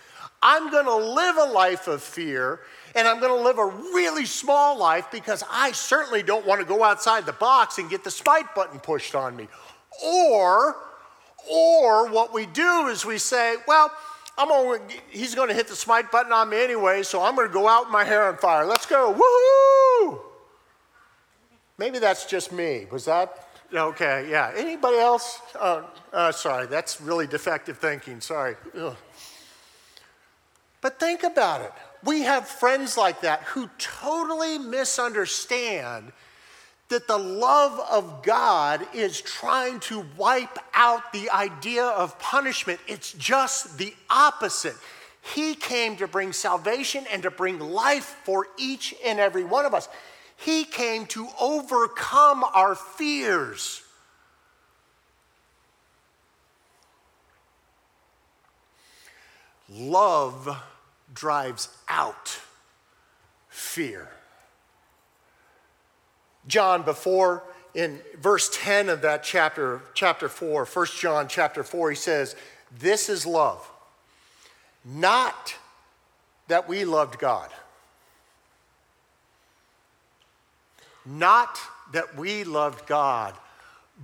I'm 0.42 0.70
going 0.70 0.86
to 0.86 0.96
live 0.96 1.36
a 1.36 1.52
life 1.52 1.86
of 1.86 2.02
fear 2.02 2.60
and 2.94 3.06
I'm 3.06 3.20
going 3.20 3.36
to 3.36 3.42
live 3.42 3.58
a 3.58 3.66
really 3.66 4.24
small 4.24 4.78
life 4.78 5.06
because 5.12 5.44
I 5.50 5.72
certainly 5.72 6.22
don't 6.22 6.46
want 6.46 6.60
to 6.60 6.66
go 6.66 6.82
outside 6.82 7.26
the 7.26 7.32
box 7.32 7.78
and 7.78 7.90
get 7.90 8.04
the 8.04 8.10
smite 8.10 8.54
button 8.54 8.80
pushed 8.80 9.14
on 9.14 9.36
me. 9.36 9.48
Or, 10.04 10.76
or 11.50 12.10
what 12.10 12.32
we 12.32 12.46
do 12.46 12.86
is 12.86 13.04
we 13.04 13.18
say, 13.18 13.56
well, 13.68 13.92
I'm 14.38 14.48
going 14.48 14.80
he's 15.10 15.34
going 15.34 15.48
to 15.48 15.54
hit 15.54 15.68
the 15.68 15.76
smite 15.76 16.10
button 16.10 16.32
on 16.32 16.48
me 16.48 16.62
anyway, 16.62 17.02
so 17.02 17.22
I'm 17.22 17.36
going 17.36 17.46
to 17.46 17.52
go 17.52 17.68
out 17.68 17.86
with 17.86 17.92
my 17.92 18.04
hair 18.04 18.26
on 18.26 18.38
fire. 18.38 18.64
Let's 18.64 18.86
go. 18.86 19.12
Woohoo! 19.12 20.20
Maybe 21.76 21.98
that's 21.98 22.24
just 22.24 22.50
me. 22.50 22.86
Was 22.90 23.04
that 23.04 23.48
okay? 23.74 24.28
Yeah. 24.30 24.52
Anybody 24.56 24.96
else? 24.96 25.40
Oh, 25.56 25.90
uh, 26.12 26.32
sorry, 26.32 26.66
that's 26.66 27.02
really 27.02 27.26
defective 27.26 27.76
thinking. 27.76 28.20
Sorry. 28.20 28.56
Ugh. 28.78 28.96
But 30.80 30.98
think 30.98 31.22
about 31.22 31.60
it. 31.60 31.72
We 32.04 32.22
have 32.22 32.48
friends 32.48 32.96
like 32.96 33.20
that 33.22 33.42
who 33.42 33.68
totally 33.78 34.58
misunderstand 34.58 36.12
that 36.88 37.06
the 37.06 37.18
love 37.18 37.78
of 37.90 38.22
God 38.22 38.86
is 38.94 39.20
trying 39.20 39.78
to 39.80 40.04
wipe 40.16 40.58
out 40.74 41.12
the 41.12 41.30
idea 41.30 41.84
of 41.84 42.18
punishment. 42.18 42.80
It's 42.88 43.12
just 43.12 43.78
the 43.78 43.94
opposite. 44.08 44.74
He 45.22 45.54
came 45.54 45.96
to 45.96 46.08
bring 46.08 46.32
salvation 46.32 47.04
and 47.12 47.22
to 47.22 47.30
bring 47.30 47.58
life 47.60 48.16
for 48.24 48.48
each 48.58 48.94
and 49.04 49.20
every 49.20 49.44
one 49.44 49.66
of 49.66 49.74
us. 49.74 49.88
He 50.36 50.64
came 50.64 51.06
to 51.06 51.28
overcome 51.38 52.42
our 52.42 52.74
fears. 52.74 53.82
Love 59.70 60.56
drives 61.14 61.68
out 61.88 62.40
fear. 63.48 64.08
John, 66.46 66.82
before 66.82 67.44
in 67.74 68.00
verse 68.18 68.50
10 68.52 68.88
of 68.88 69.02
that 69.02 69.22
chapter, 69.22 69.82
chapter 69.94 70.28
4, 70.28 70.64
1 70.64 70.86
John 70.98 71.28
chapter 71.28 71.62
4, 71.62 71.90
he 71.90 71.96
says, 71.96 72.34
This 72.78 73.08
is 73.08 73.26
love. 73.26 73.68
Not 74.84 75.54
that 76.48 76.68
we 76.68 76.84
loved 76.84 77.18
God. 77.18 77.50
Not 81.06 81.58
that 81.92 82.16
we 82.16 82.44
loved 82.44 82.86
God, 82.86 83.34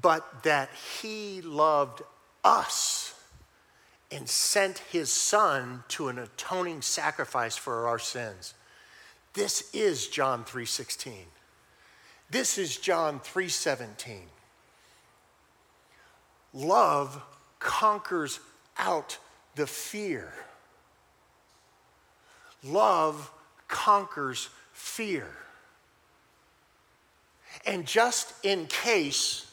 but 0.01 0.43
that 0.45 0.71
He 1.01 1.41
loved 1.43 2.03
us 2.45 3.06
and 4.11 4.29
sent 4.29 4.79
his 4.79 5.13
son 5.13 5.85
to 5.89 6.09
an 6.09 6.19
atoning 6.19 6.83
sacrifice 6.83 7.57
for 7.57 7.89
our 7.89 7.99
sins. 7.99 8.55
This 9.35 9.69
is 9.75 10.09
John 10.09 10.45
3:16. 10.45 11.27
This 12.31 12.59
is 12.59 12.77
John 12.77 13.21
3:17. 13.21 14.31
Love 16.53 17.23
conquers 17.59 18.41
out 18.79 19.19
the 19.57 19.67
fear. 19.67 20.33
Love 22.63 23.31
conquers 23.69 24.49
fear. 24.73 25.37
And 27.65 27.87
just 27.87 28.33
in 28.45 28.67
case 28.67 29.47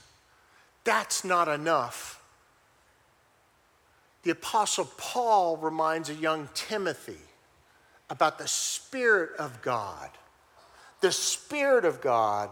that's 0.84 1.24
not 1.24 1.48
enough, 1.48 2.23
the 4.24 4.32
Apostle 4.32 4.90
Paul 4.98 5.58
reminds 5.58 6.10
a 6.10 6.16
young 6.16 6.50
Timothy 6.54 7.20
about 8.10 8.38
the 8.38 8.48
Spirit 8.48 9.32
of 9.38 9.62
God, 9.62 10.10
the 11.02 11.12
Spirit 11.12 11.86
of 11.86 12.02
God 12.02 12.50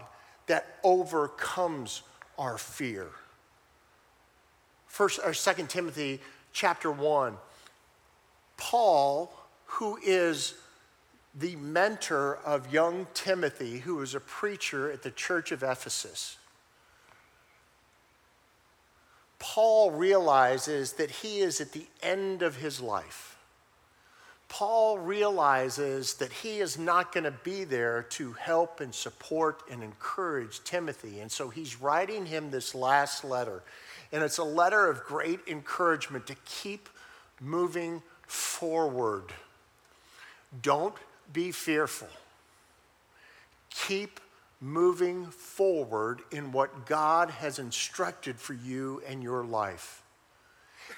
that 0.48 0.80
overcomes 0.84 2.02
our 2.38 2.58
fear. 2.58 3.08
First 4.88 5.20
or 5.24 5.34
Second 5.34 5.70
Timothy 5.70 6.20
chapter 6.52 6.92
one, 6.92 7.38
Paul, 8.58 9.34
who 9.66 9.98
is 10.04 10.56
the 11.34 11.56
mentor 11.56 12.40
of 12.46 12.74
young 12.74 13.08
Timothy, 13.14 13.80
who 13.80 13.96
was 13.96 14.14
a 14.14 14.20
preacher 14.20 14.92
at 14.92 15.04
the 15.04 15.12
church 15.12 15.54
of 15.54 15.64
Ephesus. 15.64 16.38
Paul 19.42 19.90
realizes 19.90 20.94
that 20.94 21.10
he 21.10 21.40
is 21.40 21.60
at 21.62 21.72
the 21.72 21.88
end 22.04 22.44
of 22.44 22.58
his 22.58 22.80
life. 22.80 23.40
Paul 24.50 25.00
realizes 25.00 26.14
that 26.16 26.32
he 26.32 26.60
is 26.60 26.78
not 26.78 27.12
going 27.12 27.24
to 27.24 27.32
be 27.32 27.64
there 27.64 28.04
to 28.12 28.34
help 28.34 28.82
and 28.82 28.94
support 28.94 29.64
and 29.72 29.82
encourage 29.82 30.64
Timothy. 30.64 31.22
And 31.22 31.32
so 31.32 31.50
he's 31.50 31.82
writing 31.82 32.28
him 32.28 32.52
this 32.52 32.76
last 32.76 33.24
letter. 33.24 33.64
And 34.12 34.24
it's 34.24 34.38
a 34.38 34.44
letter 34.44 34.88
of 34.88 35.04
great 35.06 35.40
encouragement 35.48 36.28
to 36.28 36.36
keep 36.46 36.88
moving 37.40 38.04
forward. 38.28 39.34
Don't 40.62 40.96
be 41.34 41.52
fearful. 41.52 42.10
Keep 43.72 44.20
moving 44.62 45.26
forward 45.26 46.22
in 46.32 46.52
what 46.52 46.86
God 46.86 47.32
has 47.32 47.58
instructed 47.58 48.40
for 48.40 48.54
you 48.54 49.02
and 49.08 49.24
your 49.24 49.44
life. 49.44 50.04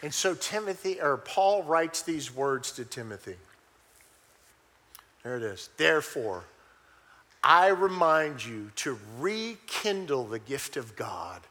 And 0.01 0.13
so 0.13 0.35
Timothy 0.35 0.99
or 1.01 1.17
Paul 1.17 1.63
writes 1.63 2.01
these 2.01 2.33
words 2.33 2.73
to 2.73 2.83
Timothy. 2.83 3.37
There 5.23 5.37
it 5.37 5.43
is. 5.43 5.69
Therefore, 5.77 6.43
I 7.41 7.67
remind 7.67 8.45
you 8.45 8.71
to 8.77 8.99
rekindle 9.19 10.25
the 10.25 10.39
gift 10.39 10.75
of 10.75 10.95
God 10.95 11.41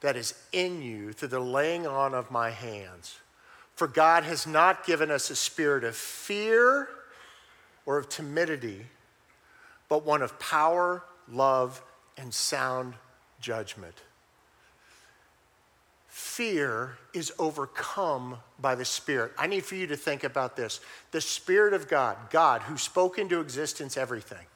that 0.00 0.16
is 0.16 0.34
in 0.52 0.80
you 0.80 1.12
through 1.12 1.28
the 1.28 1.40
laying 1.40 1.86
on 1.86 2.14
of 2.14 2.30
my 2.30 2.50
hands. 2.50 3.18
For 3.74 3.86
God 3.86 4.24
has 4.24 4.46
not 4.46 4.86
given 4.86 5.10
us 5.10 5.30
a 5.30 5.36
spirit 5.36 5.84
of 5.84 5.96
fear 5.96 6.88
or 7.84 7.98
of 7.98 8.08
timidity, 8.08 8.86
but 9.88 10.04
one 10.04 10.22
of 10.22 10.38
power, 10.38 11.02
love, 11.32 11.82
and 12.16 12.32
sound 12.32 12.94
judgment. 13.40 13.94
Fear 16.08 16.98
is 17.14 17.32
overcome 17.38 18.38
by 18.58 18.74
the 18.74 18.84
Spirit. 18.84 19.32
I 19.38 19.46
need 19.46 19.64
for 19.64 19.74
you 19.74 19.86
to 19.86 19.96
think 19.96 20.24
about 20.24 20.56
this. 20.56 20.80
The 21.12 21.20
Spirit 21.20 21.72
of 21.72 21.88
God, 21.88 22.16
God 22.30 22.62
who 22.62 22.76
spoke 22.76 23.18
into 23.18 23.40
existence 23.40 23.96
everything, 23.96 24.46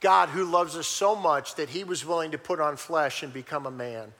God 0.00 0.28
who 0.30 0.44
loves 0.44 0.76
us 0.76 0.86
so 0.86 1.14
much 1.14 1.56
that 1.56 1.70
he 1.70 1.84
was 1.84 2.06
willing 2.06 2.30
to 2.30 2.38
put 2.38 2.60
on 2.60 2.76
flesh 2.76 3.22
and 3.22 3.32
become 3.32 3.66
a 3.66 3.70
man. 3.70 4.12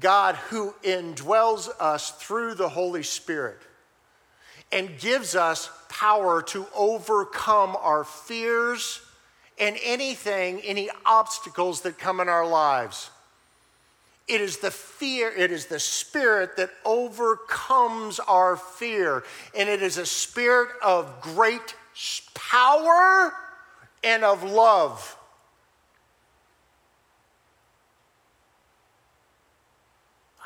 God 0.00 0.34
who 0.34 0.74
indwells 0.82 1.68
us 1.80 2.10
through 2.10 2.54
the 2.54 2.68
Holy 2.68 3.02
Spirit 3.02 3.60
and 4.72 4.98
gives 4.98 5.36
us 5.36 5.70
power 5.88 6.42
to 6.42 6.66
overcome 6.74 7.76
our 7.80 8.04
fears 8.04 9.00
and 9.58 9.76
anything, 9.84 10.60
any 10.62 10.90
obstacles 11.06 11.82
that 11.82 11.98
come 11.98 12.20
in 12.20 12.28
our 12.28 12.46
lives. 12.46 13.10
It 14.26 14.40
is 14.40 14.58
the 14.58 14.70
fear, 14.70 15.28
it 15.28 15.52
is 15.52 15.66
the 15.66 15.78
spirit 15.78 16.56
that 16.56 16.70
overcomes 16.84 18.18
our 18.20 18.56
fear. 18.56 19.22
And 19.56 19.68
it 19.68 19.82
is 19.82 19.98
a 19.98 20.06
spirit 20.06 20.70
of 20.82 21.20
great 21.20 21.76
power 22.34 23.32
and 24.02 24.24
of 24.24 24.42
love. 24.42 25.16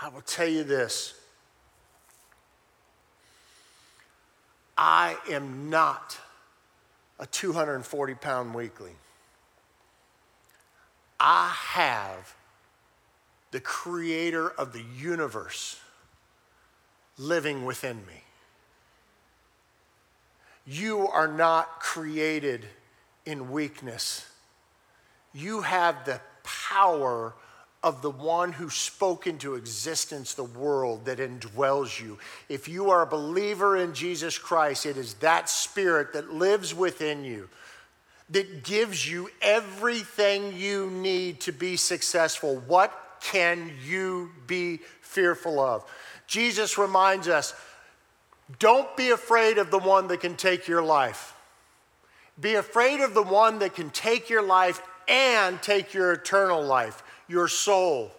I 0.00 0.08
will 0.08 0.20
tell 0.22 0.48
you 0.48 0.64
this 0.64 1.14
I 4.78 5.16
am 5.28 5.68
not 5.70 6.16
a 7.18 7.26
240 7.26 8.14
pound 8.14 8.54
weakling. 8.54 8.94
I 11.18 11.52
have 11.72 12.36
the 13.50 13.58
creator 13.58 14.48
of 14.48 14.72
the 14.72 14.84
universe 14.96 15.80
living 17.18 17.64
within 17.64 17.96
me. 18.06 18.22
You 20.64 21.08
are 21.08 21.26
not 21.26 21.80
created 21.80 22.64
in 23.26 23.50
weakness. 23.50 24.30
You 25.34 25.62
have 25.62 26.04
the 26.04 26.20
power 26.44 27.34
of 27.82 28.02
the 28.02 28.10
one 28.10 28.52
who 28.52 28.68
spoke 28.70 29.26
into 29.26 29.54
existence 29.54 30.34
the 30.34 30.44
world 30.44 31.04
that 31.04 31.18
indwells 31.18 32.00
you. 32.00 32.18
If 32.48 32.68
you 32.68 32.90
are 32.90 33.02
a 33.02 33.06
believer 33.06 33.76
in 33.76 33.94
Jesus 33.94 34.36
Christ, 34.36 34.84
it 34.84 34.96
is 34.96 35.14
that 35.14 35.48
spirit 35.48 36.12
that 36.14 36.32
lives 36.32 36.74
within 36.74 37.24
you 37.24 37.48
that 38.30 38.62
gives 38.62 39.08
you 39.08 39.30
everything 39.40 40.54
you 40.54 40.90
need 40.90 41.40
to 41.40 41.52
be 41.52 41.76
successful. 41.76 42.56
What 42.66 42.92
can 43.20 43.72
you 43.84 44.30
be 44.46 44.80
fearful 45.00 45.60
of? 45.60 45.84
Jesus 46.26 46.76
reminds 46.76 47.28
us 47.28 47.54
don't 48.58 48.94
be 48.96 49.10
afraid 49.10 49.58
of 49.58 49.70
the 49.70 49.78
one 49.78 50.08
that 50.08 50.20
can 50.20 50.36
take 50.36 50.68
your 50.68 50.82
life. 50.82 51.34
Be 52.40 52.54
afraid 52.54 53.00
of 53.00 53.14
the 53.14 53.22
one 53.22 53.58
that 53.58 53.74
can 53.74 53.90
take 53.90 54.30
your 54.30 54.42
life 54.42 54.80
and 55.06 55.60
take 55.62 55.92
your 55.92 56.12
eternal 56.12 56.62
life 56.62 57.02
your 57.28 57.48
soul. 57.48 58.10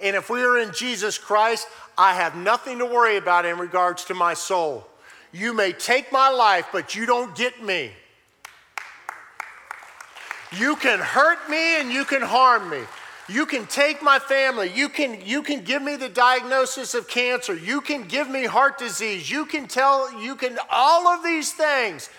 And 0.00 0.16
if 0.16 0.30
we 0.30 0.42
are 0.42 0.58
in 0.58 0.72
Jesus 0.72 1.18
Christ, 1.18 1.68
I 1.96 2.14
have 2.14 2.34
nothing 2.34 2.78
to 2.78 2.86
worry 2.86 3.16
about 3.16 3.44
in 3.44 3.58
regards 3.58 4.04
to 4.06 4.14
my 4.14 4.34
soul. 4.34 4.86
You 5.32 5.52
may 5.54 5.72
take 5.72 6.10
my 6.10 6.28
life, 6.28 6.66
but 6.72 6.94
you 6.94 7.06
don't 7.06 7.34
get 7.36 7.62
me. 7.62 7.92
You 10.52 10.74
can 10.76 10.98
hurt 10.98 11.48
me 11.48 11.80
and 11.80 11.92
you 11.92 12.04
can 12.04 12.22
harm 12.22 12.70
me. 12.70 12.80
You 13.28 13.46
can 13.46 13.66
take 13.66 14.02
my 14.02 14.18
family. 14.18 14.72
You 14.74 14.88
can, 14.88 15.24
you 15.24 15.42
can 15.42 15.62
give 15.62 15.82
me 15.82 15.94
the 15.94 16.08
diagnosis 16.08 16.94
of 16.94 17.06
cancer. 17.06 17.54
You 17.54 17.80
can 17.80 18.02
give 18.08 18.28
me 18.28 18.46
heart 18.46 18.76
disease. 18.76 19.30
You 19.30 19.46
can 19.46 19.68
tell, 19.68 20.20
you 20.20 20.34
can, 20.34 20.58
all 20.68 21.06
of 21.06 21.22
these 21.22 21.52
things. 21.52 22.10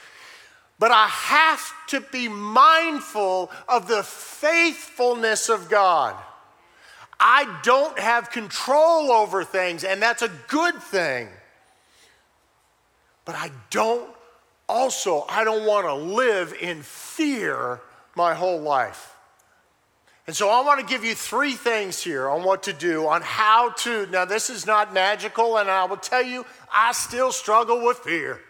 But 0.82 0.90
I 0.90 1.06
have 1.06 1.62
to 1.90 2.02
be 2.02 2.28
mindful 2.28 3.52
of 3.70 3.88
the 3.88 4.02
faithfulness 4.02 5.48
of 5.48 5.70
God. 5.70 6.16
I 7.20 7.60
don't 7.62 8.00
have 8.00 8.32
control 8.32 9.12
over 9.12 9.44
things, 9.44 9.84
and 9.84 10.02
that's 10.02 10.24
a 10.24 10.32
good 10.48 10.74
thing. 10.82 11.28
But 13.26 13.36
I 13.36 13.52
don't 13.70 14.10
also, 14.68 15.24
I 15.30 15.44
don't 15.44 15.68
want 15.68 15.86
to 15.86 15.94
live 15.94 16.56
in 16.60 16.82
fear 16.82 17.80
my 18.16 18.34
whole 18.34 18.60
life. 18.60 19.16
And 20.26 20.36
so 20.36 20.50
I 20.50 20.64
want 20.64 20.80
to 20.80 20.86
give 20.88 21.06
you 21.06 21.14
three 21.14 21.54
things 21.54 22.02
here 22.02 22.28
on 22.28 22.42
what 22.42 22.64
to 22.64 22.74
do, 22.74 23.08
on 23.08 23.22
how 23.22 23.70
to. 23.70 24.08
Now, 24.08 24.26
this 24.26 24.50
is 24.50 24.66
not 24.66 24.96
magical, 24.96 25.60
and 25.60 25.70
I 25.70 25.86
will 25.86 25.98
tell 25.98 26.24
you, 26.24 26.44
I 26.74 26.92
still 26.94 27.32
struggle 27.32 27.86
with 27.86 28.00
fear. 28.00 28.42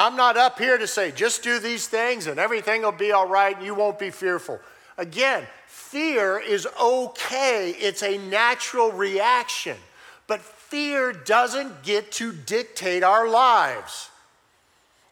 I'm 0.00 0.16
not 0.16 0.38
up 0.38 0.58
here 0.58 0.78
to 0.78 0.86
say, 0.86 1.10
just 1.10 1.42
do 1.42 1.58
these 1.58 1.86
things 1.86 2.26
and 2.26 2.40
everything 2.40 2.80
will 2.80 2.90
be 2.90 3.12
all 3.12 3.28
right 3.28 3.54
and 3.54 3.66
you 3.66 3.74
won't 3.74 3.98
be 3.98 4.08
fearful. 4.08 4.58
Again, 4.96 5.46
fear 5.66 6.38
is 6.38 6.66
okay, 6.80 7.74
it's 7.78 8.02
a 8.02 8.16
natural 8.16 8.92
reaction. 8.92 9.76
But 10.26 10.40
fear 10.40 11.12
doesn't 11.12 11.82
get 11.82 12.12
to 12.12 12.32
dictate 12.32 13.02
our 13.02 13.28
lives. 13.28 14.08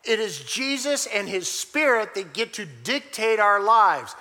It 0.05 0.21
is 0.21 0.43
Jesus 0.45 1.05
and 1.05 1.29
His 1.29 1.51
Spirit 1.51 2.15
that 2.15 2.33
get 2.33 2.55
to 2.55 2.65
dictate 2.65 3.41
our 3.41 3.61
lives. 3.61 4.17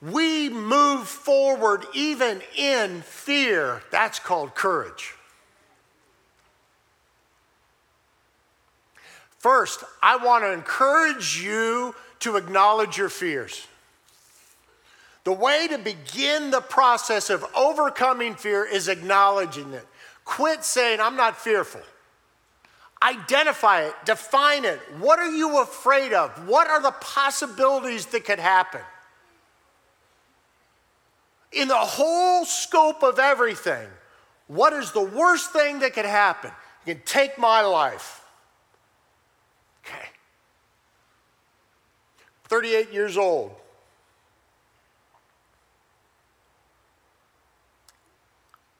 We 0.00 0.48
move 0.48 1.06
forward 1.06 1.84
even 1.94 2.42
in 2.56 3.02
fear. 3.02 3.82
That's 3.92 4.18
called 4.18 4.56
courage. 4.56 5.14
First, 9.42 9.82
I 10.00 10.24
want 10.24 10.44
to 10.44 10.52
encourage 10.52 11.42
you 11.42 11.96
to 12.20 12.36
acknowledge 12.36 12.96
your 12.96 13.08
fears. 13.08 13.66
The 15.24 15.32
way 15.32 15.66
to 15.66 15.78
begin 15.78 16.52
the 16.52 16.60
process 16.60 17.28
of 17.28 17.44
overcoming 17.56 18.36
fear 18.36 18.64
is 18.64 18.86
acknowledging 18.86 19.72
it. 19.72 19.84
Quit 20.24 20.64
saying, 20.64 21.00
I'm 21.00 21.16
not 21.16 21.36
fearful. 21.36 21.80
Identify 23.02 23.82
it, 23.82 23.94
define 24.04 24.64
it. 24.64 24.78
What 25.00 25.18
are 25.18 25.32
you 25.32 25.60
afraid 25.60 26.12
of? 26.12 26.46
What 26.46 26.68
are 26.68 26.80
the 26.80 26.92
possibilities 26.92 28.06
that 28.06 28.24
could 28.24 28.38
happen? 28.38 28.82
In 31.50 31.66
the 31.66 31.74
whole 31.74 32.44
scope 32.44 33.02
of 33.02 33.18
everything, 33.18 33.88
what 34.46 34.72
is 34.72 34.92
the 34.92 35.02
worst 35.02 35.50
thing 35.50 35.80
that 35.80 35.94
could 35.94 36.04
happen? 36.04 36.52
You 36.86 36.94
can 36.94 37.02
take 37.04 37.38
my 37.38 37.62
life. 37.62 38.21
Okay. 39.84 40.08
38 42.44 42.92
years 42.92 43.16
old. 43.16 43.54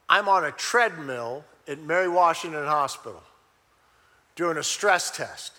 I'm 0.09 0.29
on 0.29 0.45
a 0.45 0.51
treadmill 0.51 1.43
at 1.67 1.79
Mary 1.79 2.07
Washington 2.07 2.65
Hospital 2.65 3.23
doing 4.35 4.57
a 4.57 4.63
stress 4.63 5.09
test. 5.09 5.53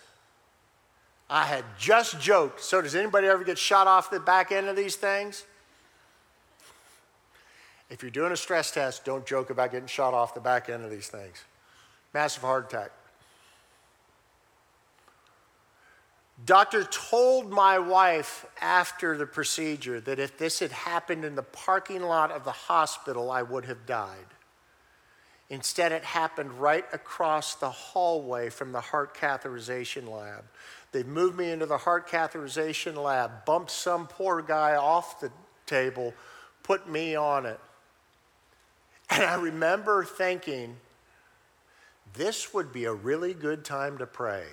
I 1.29 1.45
had 1.45 1.65
just 1.79 2.19
joked. 2.21 2.61
So, 2.61 2.81
does 2.81 2.95
anybody 2.95 3.27
ever 3.27 3.43
get 3.43 3.57
shot 3.57 3.87
off 3.87 4.11
the 4.11 4.19
back 4.19 4.51
end 4.51 4.67
of 4.67 4.75
these 4.75 4.95
things? 4.95 5.43
If 7.89 8.01
you're 8.01 8.11
doing 8.11 8.31
a 8.31 8.37
stress 8.37 8.71
test, 8.71 9.05
don't 9.05 9.25
joke 9.25 9.49
about 9.49 9.71
getting 9.71 9.87
shot 9.87 10.13
off 10.13 10.33
the 10.33 10.39
back 10.39 10.69
end 10.69 10.83
of 10.83 10.91
these 10.91 11.07
things. 11.07 11.43
Massive 12.13 12.43
heart 12.43 12.71
attack. 12.71 12.91
Doctor 16.43 16.83
told 16.83 17.49
my 17.49 17.79
wife 17.79 18.45
after 18.59 19.17
the 19.17 19.25
procedure 19.25 20.01
that 20.01 20.19
if 20.19 20.37
this 20.37 20.59
had 20.59 20.71
happened 20.71 21.23
in 21.23 21.35
the 21.35 21.43
parking 21.43 22.01
lot 22.01 22.31
of 22.31 22.43
the 22.43 22.51
hospital, 22.51 23.31
I 23.31 23.41
would 23.41 23.65
have 23.65 23.85
died. 23.85 24.25
Instead, 25.49 25.91
it 25.91 26.03
happened 26.03 26.51
right 26.53 26.85
across 26.91 27.55
the 27.55 27.69
hallway 27.69 28.49
from 28.49 28.71
the 28.71 28.81
heart 28.81 29.15
catheterization 29.15 30.09
lab. 30.09 30.43
They 30.91 31.03
moved 31.03 31.37
me 31.37 31.51
into 31.51 31.67
the 31.67 31.77
heart 31.77 32.09
catheterization 32.09 33.01
lab, 33.01 33.45
bumped 33.45 33.71
some 33.71 34.07
poor 34.07 34.41
guy 34.41 34.75
off 34.75 35.19
the 35.21 35.31
table, 35.65 36.13
put 36.63 36.89
me 36.89 37.15
on 37.15 37.45
it. 37.45 37.59
And 39.09 39.23
I 39.23 39.35
remember 39.35 40.03
thinking, 40.03 40.77
this 42.13 42.53
would 42.53 42.73
be 42.73 42.85
a 42.85 42.93
really 42.93 43.33
good 43.33 43.63
time 43.63 43.99
to 43.99 44.05
pray. 44.05 44.45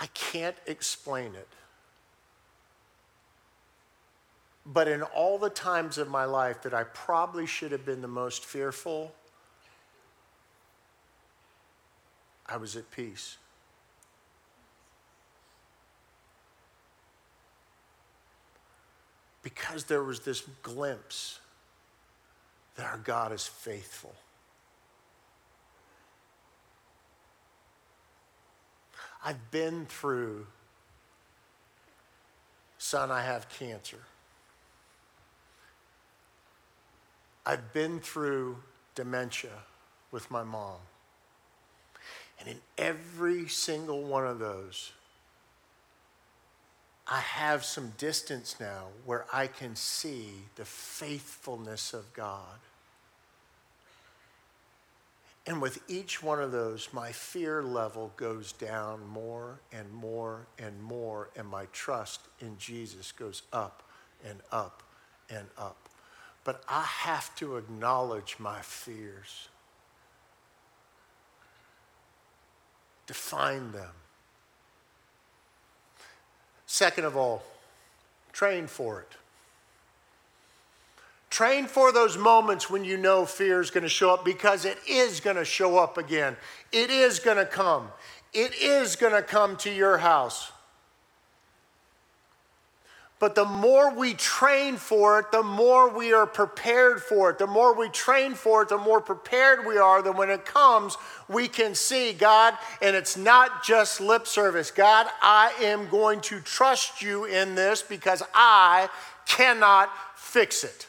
I 0.00 0.06
can't 0.06 0.56
explain 0.66 1.34
it. 1.34 1.48
But 4.64 4.88
in 4.88 5.02
all 5.02 5.38
the 5.38 5.50
times 5.50 5.98
of 5.98 6.08
my 6.08 6.24
life 6.24 6.62
that 6.62 6.72
I 6.72 6.84
probably 6.84 7.46
should 7.46 7.70
have 7.72 7.84
been 7.84 8.00
the 8.00 8.08
most 8.08 8.44
fearful, 8.44 9.12
I 12.46 12.56
was 12.56 12.76
at 12.76 12.90
peace. 12.90 13.36
Because 19.42 19.84
there 19.84 20.02
was 20.02 20.20
this 20.20 20.42
glimpse 20.62 21.40
that 22.76 22.86
our 22.86 22.98
God 22.98 23.32
is 23.32 23.46
faithful. 23.46 24.14
I've 29.24 29.50
been 29.50 29.86
through, 29.86 30.46
son, 32.78 33.10
I 33.10 33.22
have 33.22 33.48
cancer. 33.48 33.98
I've 37.44 37.72
been 37.72 38.00
through 38.00 38.58
dementia 38.94 39.64
with 40.10 40.30
my 40.30 40.42
mom. 40.42 40.78
And 42.38 42.48
in 42.48 42.60
every 42.78 43.48
single 43.48 44.02
one 44.02 44.26
of 44.26 44.38
those, 44.38 44.92
I 47.06 47.18
have 47.18 47.64
some 47.64 47.92
distance 47.98 48.56
now 48.60 48.84
where 49.04 49.26
I 49.32 49.48
can 49.48 49.74
see 49.74 50.30
the 50.54 50.64
faithfulness 50.64 51.92
of 51.92 52.12
God. 52.14 52.58
And 55.46 55.60
with 55.62 55.82
each 55.88 56.22
one 56.22 56.40
of 56.40 56.52
those, 56.52 56.88
my 56.92 57.12
fear 57.12 57.62
level 57.62 58.12
goes 58.16 58.52
down 58.52 59.06
more 59.06 59.60
and 59.72 59.90
more 59.92 60.46
and 60.58 60.82
more, 60.82 61.30
and 61.34 61.48
my 61.48 61.66
trust 61.72 62.20
in 62.40 62.58
Jesus 62.58 63.10
goes 63.10 63.42
up 63.52 63.82
and 64.24 64.40
up 64.52 64.82
and 65.30 65.46
up. 65.56 65.88
But 66.44 66.62
I 66.68 66.82
have 66.82 67.34
to 67.36 67.56
acknowledge 67.56 68.36
my 68.38 68.60
fears, 68.60 69.48
define 73.06 73.72
them. 73.72 73.92
Second 76.66 77.04
of 77.04 77.16
all, 77.16 77.42
train 78.32 78.66
for 78.66 79.00
it. 79.00 79.16
Train 81.30 81.66
for 81.66 81.92
those 81.92 82.18
moments 82.18 82.68
when 82.68 82.84
you 82.84 82.96
know 82.96 83.24
fear 83.24 83.60
is 83.60 83.70
going 83.70 83.84
to 83.84 83.88
show 83.88 84.12
up 84.12 84.24
because 84.24 84.64
it 84.64 84.78
is 84.88 85.20
going 85.20 85.36
to 85.36 85.44
show 85.44 85.78
up 85.78 85.96
again. 85.96 86.36
It 86.72 86.90
is 86.90 87.20
going 87.20 87.36
to 87.36 87.46
come. 87.46 87.88
It 88.34 88.52
is 88.60 88.96
going 88.96 89.12
to 89.12 89.22
come 89.22 89.56
to 89.58 89.72
your 89.72 89.98
house. 89.98 90.50
But 93.20 93.36
the 93.36 93.44
more 93.44 93.94
we 93.94 94.14
train 94.14 94.76
for 94.76 95.20
it, 95.20 95.30
the 95.30 95.42
more 95.42 95.94
we 95.94 96.12
are 96.12 96.26
prepared 96.26 97.02
for 97.02 97.30
it. 97.30 97.38
The 97.38 97.46
more 97.46 97.74
we 97.74 97.90
train 97.90 98.34
for 98.34 98.62
it, 98.62 98.70
the 98.70 98.78
more 98.78 99.00
prepared 99.00 99.66
we 99.66 99.76
are 99.76 100.02
that 100.02 100.16
when 100.16 100.30
it 100.30 100.46
comes, 100.46 100.96
we 101.28 101.46
can 101.46 101.74
see 101.74 102.12
God, 102.14 102.54
and 102.80 102.96
it's 102.96 103.18
not 103.18 103.62
just 103.62 104.00
lip 104.00 104.26
service. 104.26 104.70
God, 104.70 105.06
I 105.20 105.52
am 105.60 105.88
going 105.90 106.22
to 106.22 106.40
trust 106.40 107.02
you 107.02 107.26
in 107.26 107.54
this 107.54 107.82
because 107.82 108.22
I 108.34 108.88
cannot 109.26 109.90
fix 110.16 110.64
it 110.64 110.86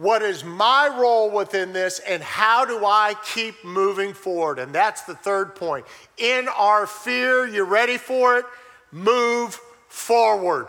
what 0.00 0.22
is 0.22 0.42
my 0.42 0.88
role 0.98 1.30
within 1.30 1.74
this 1.74 1.98
and 2.08 2.22
how 2.22 2.64
do 2.64 2.86
I 2.86 3.14
keep 3.34 3.62
moving 3.62 4.14
forward? 4.14 4.58
And 4.58 4.72
that's 4.72 5.02
the 5.02 5.14
third 5.14 5.54
point. 5.54 5.84
In 6.16 6.48
our 6.48 6.86
fear, 6.86 7.46
you 7.46 7.64
ready 7.64 7.98
for 7.98 8.38
it? 8.38 8.46
Move 8.92 9.60
forward. 9.88 10.68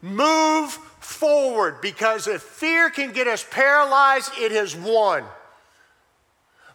Move 0.00 0.70
forward 0.70 1.80
because 1.80 2.28
if 2.28 2.40
fear 2.40 2.88
can 2.88 3.10
get 3.10 3.26
us 3.26 3.44
paralyzed, 3.50 4.30
it 4.38 4.52
has 4.52 4.76
won. 4.76 5.24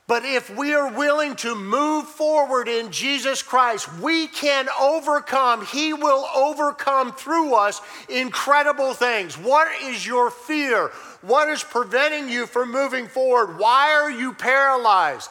But 0.07 0.25
if 0.25 0.49
we 0.49 0.73
are 0.73 0.91
willing 0.91 1.37
to 1.37 1.55
move 1.55 2.05
forward 2.05 2.67
in 2.67 2.91
Jesus 2.91 3.41
Christ, 3.41 3.87
we 4.01 4.27
can 4.27 4.67
overcome. 4.77 5.65
He 5.65 5.93
will 5.93 6.25
overcome 6.35 7.13
through 7.13 7.53
us 7.53 7.81
incredible 8.09 8.93
things. 8.93 9.37
What 9.37 9.69
is 9.81 10.05
your 10.05 10.29
fear? 10.29 10.91
What 11.21 11.49
is 11.49 11.63
preventing 11.63 12.29
you 12.29 12.47
from 12.47 12.71
moving 12.71 13.07
forward? 13.07 13.59
Why 13.59 13.93
are 13.93 14.09
you 14.09 14.33
paralyzed? 14.33 15.29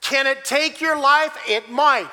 Can 0.00 0.26
it 0.26 0.44
take 0.44 0.80
your 0.80 0.98
life? 0.98 1.36
It 1.48 1.70
might. 1.70 2.08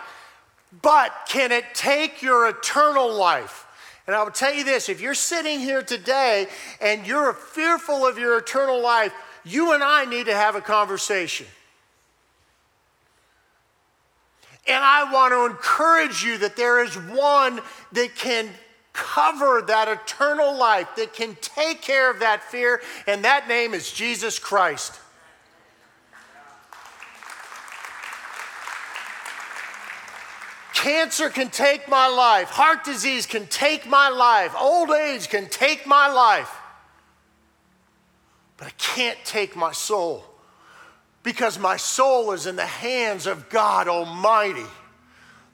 But 0.81 1.11
can 1.27 1.51
it 1.51 1.65
take 1.73 2.21
your 2.21 2.47
eternal 2.47 3.13
life? 3.13 3.67
And 4.07 4.15
I 4.15 4.23
will 4.23 4.31
tell 4.31 4.53
you 4.53 4.63
this 4.63 4.89
if 4.89 4.99
you're 4.99 5.13
sitting 5.13 5.59
here 5.59 5.81
today 5.81 6.47
and 6.81 7.05
you're 7.05 7.33
fearful 7.33 8.05
of 8.05 8.17
your 8.17 8.37
eternal 8.37 8.81
life, 8.81 9.13
you 9.45 9.73
and 9.73 9.83
I 9.83 10.05
need 10.05 10.25
to 10.25 10.35
have 10.35 10.55
a 10.55 10.61
conversation. 10.61 11.45
And 14.65 14.81
I 14.81 15.11
want 15.11 15.33
to 15.33 15.45
encourage 15.45 16.23
you 16.23 16.37
that 16.39 16.55
there 16.55 16.83
is 16.83 16.95
one 16.95 17.59
that 17.91 18.15
can 18.15 18.49
cover 18.93 19.61
that 19.67 19.87
eternal 19.87 20.55
life, 20.57 20.87
that 20.95 21.13
can 21.13 21.35
take 21.41 21.81
care 21.81 22.09
of 22.09 22.19
that 22.19 22.43
fear, 22.43 22.81
and 23.07 23.25
that 23.25 23.47
name 23.47 23.73
is 23.73 23.91
Jesus 23.91 24.39
Christ. 24.39 24.99
Cancer 30.73 31.29
can 31.29 31.49
take 31.49 31.87
my 31.87 32.07
life. 32.07 32.49
Heart 32.49 32.83
disease 32.83 33.25
can 33.25 33.47
take 33.47 33.87
my 33.87 34.09
life. 34.09 34.53
Old 34.59 34.91
age 34.91 35.29
can 35.29 35.47
take 35.47 35.87
my 35.87 36.11
life. 36.11 36.53
But 38.57 38.67
it 38.67 38.77
can't 38.77 39.17
take 39.23 39.55
my 39.55 39.71
soul 39.71 40.25
because 41.23 41.57
my 41.57 41.77
soul 41.77 42.33
is 42.33 42.45
in 42.45 42.57
the 42.57 42.65
hands 42.65 43.27
of 43.27 43.49
God 43.49 43.87
Almighty, 43.87 44.65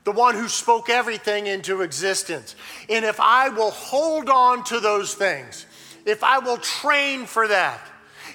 the 0.10 0.20
one 0.20 0.34
who 0.34 0.48
spoke 0.48 0.90
everything 0.90 1.46
into 1.46 1.84
existence. 1.84 2.56
And 2.90 3.06
if 3.06 3.20
I 3.20 3.50
will 3.50 3.70
hold 3.70 4.28
on 4.28 4.64
to 4.64 4.80
those 4.80 5.14
things, 5.14 5.68
if 6.04 6.24
I 6.24 6.40
will 6.40 6.58
train 6.58 7.28
for 7.28 7.48
that, 7.48 7.80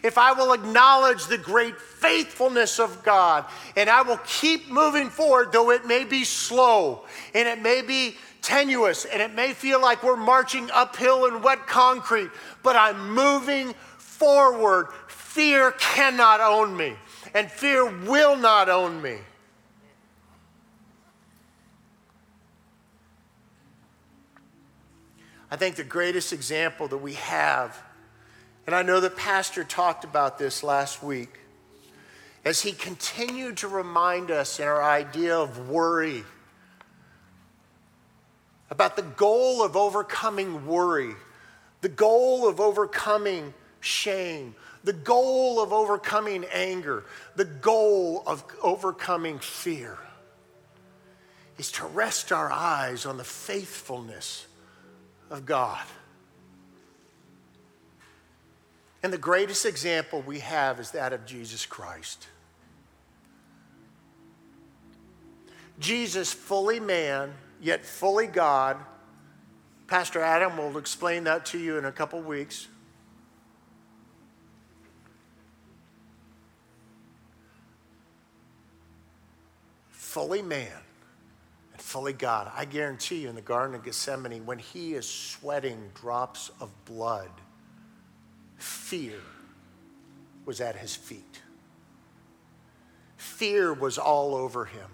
if 0.04 0.16
I 0.16 0.34
will 0.34 0.52
acknowledge 0.52 1.26
the 1.26 1.36
great 1.36 1.76
faithfulness 1.76 2.78
of 2.78 3.02
God, 3.02 3.44
and 3.76 3.90
I 3.90 4.02
will 4.02 4.20
keep 4.24 4.70
moving 4.70 5.10
forward, 5.10 5.50
though 5.50 5.72
it 5.72 5.84
may 5.84 6.04
be 6.04 6.22
slow 6.22 7.06
and 7.34 7.48
it 7.48 7.60
may 7.60 7.82
be 7.82 8.18
tenuous 8.40 9.04
and 9.04 9.20
it 9.20 9.34
may 9.34 9.52
feel 9.52 9.80
like 9.80 10.04
we're 10.04 10.14
marching 10.14 10.70
uphill 10.72 11.26
in 11.26 11.42
wet 11.42 11.66
concrete, 11.66 12.30
but 12.62 12.76
I'm 12.76 13.14
moving 13.14 13.74
forward. 13.98 14.90
Fear 15.08 15.72
cannot 15.72 16.40
own 16.40 16.76
me 16.76 16.94
and 17.34 17.50
fear 17.50 17.84
will 17.84 18.36
not 18.36 18.68
own 18.68 19.02
me. 19.02 19.16
I 25.54 25.56
think 25.56 25.76
the 25.76 25.84
greatest 25.84 26.32
example 26.32 26.88
that 26.88 26.98
we 26.98 27.12
have, 27.12 27.80
and 28.66 28.74
I 28.74 28.82
know 28.82 28.98
the 28.98 29.08
pastor 29.08 29.62
talked 29.62 30.02
about 30.02 30.36
this 30.36 30.64
last 30.64 31.00
week, 31.00 31.38
as 32.44 32.60
he 32.60 32.72
continued 32.72 33.58
to 33.58 33.68
remind 33.68 34.32
us 34.32 34.58
in 34.58 34.66
our 34.66 34.82
idea 34.82 35.38
of 35.38 35.68
worry, 35.68 36.24
about 38.68 38.96
the 38.96 39.02
goal 39.02 39.62
of 39.62 39.76
overcoming 39.76 40.66
worry, 40.66 41.14
the 41.82 41.88
goal 41.88 42.48
of 42.48 42.58
overcoming 42.58 43.54
shame, 43.78 44.56
the 44.82 44.92
goal 44.92 45.60
of 45.60 45.72
overcoming 45.72 46.44
anger, 46.52 47.04
the 47.36 47.44
goal 47.44 48.24
of 48.26 48.42
overcoming 48.60 49.38
fear 49.38 49.98
is 51.58 51.70
to 51.70 51.86
rest 51.86 52.32
our 52.32 52.50
eyes 52.50 53.06
on 53.06 53.18
the 53.18 53.22
faithfulness 53.22 54.48
of 55.34 55.44
God. 55.44 55.84
And 59.02 59.12
the 59.12 59.18
greatest 59.18 59.66
example 59.66 60.22
we 60.22 60.38
have 60.38 60.80
is 60.80 60.92
that 60.92 61.12
of 61.12 61.26
Jesus 61.26 61.66
Christ. 61.66 62.28
Jesus, 65.78 66.32
fully 66.32 66.80
man, 66.80 67.34
yet 67.60 67.84
fully 67.84 68.26
God. 68.26 68.78
Pastor 69.88 70.20
Adam 70.20 70.56
will 70.56 70.78
explain 70.78 71.24
that 71.24 71.44
to 71.46 71.58
you 71.58 71.76
in 71.76 71.84
a 71.84 71.92
couple 71.92 72.22
weeks. 72.22 72.68
fully 80.14 80.42
man 80.42 80.83
fully 81.94 82.12
God. 82.12 82.50
I 82.56 82.64
guarantee 82.64 83.20
you, 83.20 83.28
in 83.28 83.36
the 83.36 83.40
Garden 83.40 83.76
of 83.76 83.84
Gethsemane, 83.84 84.44
when 84.46 84.58
he 84.58 84.94
is 84.94 85.08
sweating 85.08 85.92
drops 85.94 86.50
of 86.60 86.72
blood, 86.86 87.30
fear 88.56 89.20
was 90.44 90.60
at 90.60 90.74
his 90.74 90.96
feet. 90.96 91.40
Fear 93.16 93.74
was 93.74 93.96
all 93.96 94.34
over 94.34 94.64
him. 94.64 94.90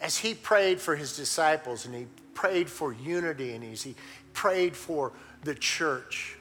as 0.00 0.18
he 0.18 0.34
prayed 0.34 0.82
for 0.82 0.96
his 0.96 1.16
disciples 1.16 1.86
and 1.86 1.94
he 1.94 2.08
prayed 2.34 2.68
for 2.68 2.92
unity 2.92 3.54
and 3.54 3.64
he 3.64 3.94
prayed 4.34 4.76
for 4.76 5.12
the 5.44 5.54
church, 5.54 6.36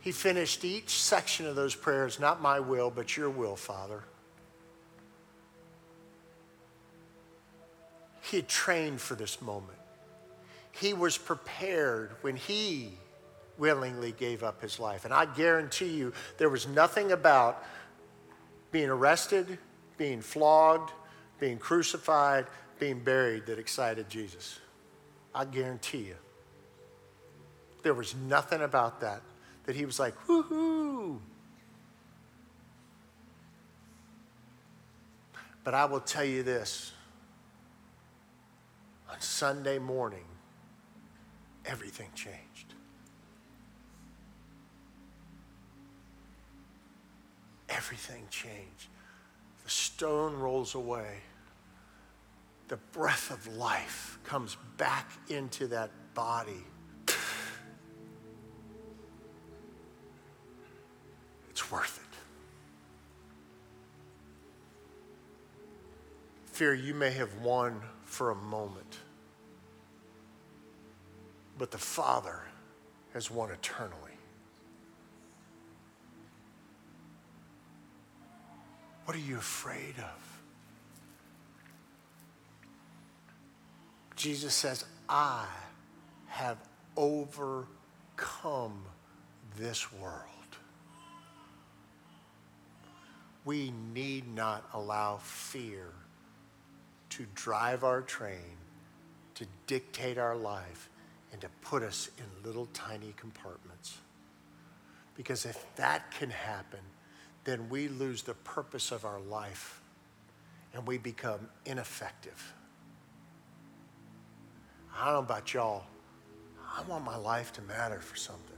he 0.00 0.10
finished 0.10 0.64
each 0.64 0.90
section 0.90 1.46
of 1.46 1.54
those 1.54 1.76
prayers, 1.76 2.18
not 2.18 2.42
my 2.42 2.58
will, 2.58 2.90
but 2.90 3.16
your 3.16 3.30
will, 3.30 3.54
Father. 3.54 4.02
He 8.30 8.38
had 8.38 8.48
trained 8.48 9.00
for 9.00 9.14
this 9.14 9.40
moment. 9.40 9.78
He 10.72 10.94
was 10.94 11.16
prepared 11.16 12.16
when 12.22 12.34
he 12.34 12.90
willingly 13.56 14.12
gave 14.12 14.42
up 14.42 14.60
his 14.60 14.80
life. 14.80 15.04
And 15.04 15.14
I 15.14 15.26
guarantee 15.26 15.90
you, 15.90 16.12
there 16.36 16.50
was 16.50 16.66
nothing 16.66 17.12
about 17.12 17.64
being 18.72 18.90
arrested, 18.90 19.58
being 19.96 20.20
flogged, 20.20 20.92
being 21.38 21.58
crucified, 21.58 22.46
being 22.80 22.98
buried 22.98 23.46
that 23.46 23.60
excited 23.60 24.10
Jesus. 24.10 24.58
I 25.32 25.44
guarantee 25.44 26.06
you. 26.08 26.16
There 27.84 27.94
was 27.94 28.16
nothing 28.16 28.60
about 28.60 29.00
that 29.02 29.22
that 29.66 29.76
he 29.76 29.84
was 29.84 30.00
like, 30.00 30.14
woohoo. 30.26 31.18
But 35.62 35.74
I 35.74 35.84
will 35.84 36.00
tell 36.00 36.24
you 36.24 36.42
this 36.42 36.92
on 39.16 39.22
Sunday 39.22 39.78
morning, 39.78 40.26
everything 41.64 42.08
changed. 42.14 42.74
Everything 47.70 48.26
changed. 48.30 48.88
The 49.64 49.70
stone 49.70 50.34
rolls 50.36 50.74
away. 50.74 51.20
The 52.68 52.76
breath 52.92 53.30
of 53.30 53.46
life 53.56 54.18
comes 54.22 54.58
back 54.76 55.10
into 55.28 55.66
that 55.68 55.90
body. 56.14 56.64
It's 61.50 61.70
worth 61.72 61.98
it. 61.98 62.18
Fear 66.52 66.74
you 66.74 66.92
may 66.92 67.12
have 67.12 67.34
won 67.36 67.80
for 68.04 68.30
a 68.30 68.34
moment, 68.34 68.98
but 71.58 71.70
the 71.70 71.78
Father 71.78 72.40
has 73.12 73.30
won 73.30 73.50
eternally. 73.50 74.12
What 79.04 79.16
are 79.16 79.20
you 79.20 79.36
afraid 79.36 79.94
of? 79.98 80.40
Jesus 84.16 84.54
says, 84.54 84.84
I 85.08 85.46
have 86.26 86.58
overcome 86.96 88.82
this 89.56 89.92
world. 89.92 90.12
We 93.44 93.72
need 93.94 94.34
not 94.34 94.68
allow 94.74 95.18
fear 95.18 95.86
to 97.10 97.26
drive 97.34 97.84
our 97.84 98.02
train, 98.02 98.56
to 99.36 99.46
dictate 99.68 100.18
our 100.18 100.34
life, 100.34 100.90
and 101.36 101.42
to 101.42 101.68
put 101.68 101.82
us 101.82 102.08
in 102.16 102.24
little 102.48 102.64
tiny 102.72 103.12
compartments. 103.18 103.98
Because 105.14 105.44
if 105.44 105.66
that 105.76 106.10
can 106.10 106.30
happen, 106.30 106.78
then 107.44 107.68
we 107.68 107.88
lose 107.88 108.22
the 108.22 108.32
purpose 108.32 108.90
of 108.90 109.04
our 109.04 109.20
life 109.20 109.82
and 110.72 110.86
we 110.86 110.96
become 110.96 111.46
ineffective. 111.66 112.54
I 114.98 115.04
don't 115.04 115.12
know 115.12 115.18
about 115.18 115.52
y'all. 115.52 115.84
I 116.74 116.80
want 116.88 117.04
my 117.04 117.18
life 117.18 117.52
to 117.54 117.62
matter 117.62 118.00
for 118.00 118.16
something. 118.16 118.56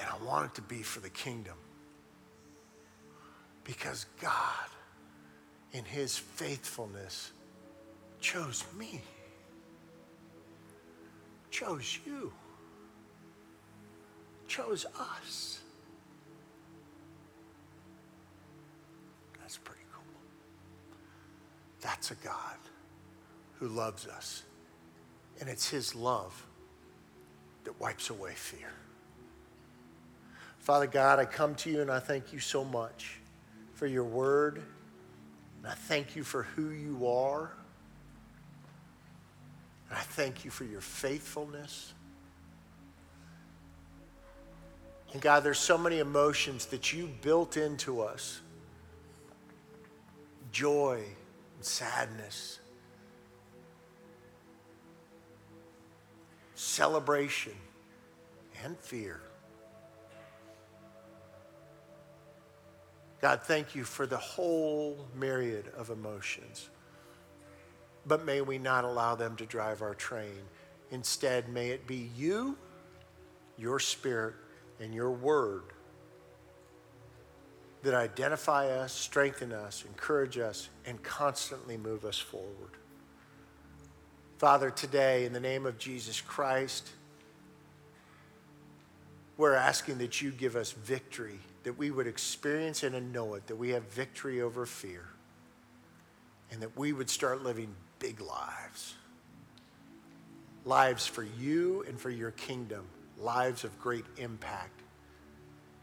And 0.00 0.08
I 0.08 0.24
want 0.24 0.46
it 0.46 0.54
to 0.54 0.62
be 0.62 0.82
for 0.82 1.00
the 1.00 1.10
kingdom. 1.10 1.56
Because 3.62 4.06
God, 4.22 4.70
in 5.72 5.84
his 5.84 6.16
faithfulness, 6.16 7.32
chose 8.22 8.64
me, 8.78 9.02
chose 11.54 12.00
you, 12.04 12.32
chose 14.48 14.86
us. 14.98 15.60
That's 19.38 19.58
pretty 19.58 19.84
cool. 19.92 20.02
That's 21.80 22.10
a 22.10 22.16
God 22.16 22.56
who 23.60 23.68
loves 23.68 24.08
us. 24.08 24.42
And 25.40 25.48
it's 25.48 25.68
his 25.68 25.94
love 25.94 26.44
that 27.62 27.80
wipes 27.80 28.10
away 28.10 28.32
fear. 28.32 28.72
Father 30.58 30.88
God, 30.88 31.20
I 31.20 31.24
come 31.24 31.54
to 31.56 31.70
you 31.70 31.82
and 31.82 31.90
I 31.90 32.00
thank 32.00 32.32
you 32.32 32.40
so 32.40 32.64
much 32.64 33.20
for 33.74 33.86
your 33.86 34.02
word. 34.02 34.60
And 35.58 35.68
I 35.68 35.74
thank 35.74 36.16
you 36.16 36.24
for 36.24 36.42
who 36.42 36.70
you 36.70 37.06
are. 37.06 37.52
And 39.88 39.98
I 39.98 40.02
thank 40.02 40.44
you 40.44 40.50
for 40.50 40.64
your 40.64 40.80
faithfulness. 40.80 41.92
And 45.12 45.22
God, 45.22 45.44
there's 45.44 45.58
so 45.58 45.78
many 45.78 46.00
emotions 46.00 46.66
that 46.66 46.92
you 46.92 47.08
built 47.22 47.56
into 47.56 48.00
us 48.00 48.40
joy 50.50 51.02
and 51.56 51.64
sadness, 51.64 52.60
celebration 56.54 57.54
and 58.64 58.76
fear. 58.78 59.20
God, 63.20 63.42
thank 63.42 63.74
you 63.74 63.84
for 63.84 64.06
the 64.06 64.18
whole 64.18 64.98
myriad 65.16 65.72
of 65.76 65.90
emotions. 65.90 66.68
But 68.06 68.24
may 68.24 68.40
we 68.40 68.58
not 68.58 68.84
allow 68.84 69.14
them 69.14 69.36
to 69.36 69.46
drive 69.46 69.82
our 69.82 69.94
train. 69.94 70.42
Instead, 70.90 71.48
may 71.48 71.70
it 71.70 71.86
be 71.86 72.10
you, 72.16 72.56
your 73.56 73.78
spirit, 73.78 74.34
and 74.80 74.94
your 74.94 75.10
word 75.10 75.62
that 77.82 77.94
identify 77.94 78.68
us, 78.68 78.92
strengthen 78.92 79.52
us, 79.52 79.84
encourage 79.86 80.38
us, 80.38 80.68
and 80.86 81.02
constantly 81.02 81.76
move 81.76 82.04
us 82.04 82.18
forward. 82.18 82.70
Father, 84.38 84.70
today, 84.70 85.24
in 85.24 85.32
the 85.32 85.40
name 85.40 85.66
of 85.66 85.78
Jesus 85.78 86.20
Christ, 86.20 86.88
we're 89.36 89.54
asking 89.54 89.98
that 89.98 90.20
you 90.22 90.30
give 90.30 90.56
us 90.56 90.72
victory 90.72 91.38
that 91.64 91.78
we 91.78 91.90
would 91.90 92.06
experience 92.06 92.84
it 92.84 92.94
and 92.94 93.12
know 93.12 93.34
it, 93.34 93.46
that 93.46 93.56
we 93.56 93.70
have 93.70 93.82
victory 93.84 94.40
over 94.40 94.64
fear, 94.66 95.06
and 96.50 96.60
that 96.62 96.76
we 96.78 96.92
would 96.92 97.10
start 97.10 97.42
living 97.42 97.74
big 98.04 98.20
lives. 98.20 98.94
Lives 100.66 101.06
for 101.06 101.22
you 101.22 101.84
and 101.88 101.98
for 101.98 102.10
your 102.10 102.32
kingdom, 102.32 102.84
lives 103.18 103.64
of 103.64 103.78
great 103.80 104.04
impact. 104.18 104.82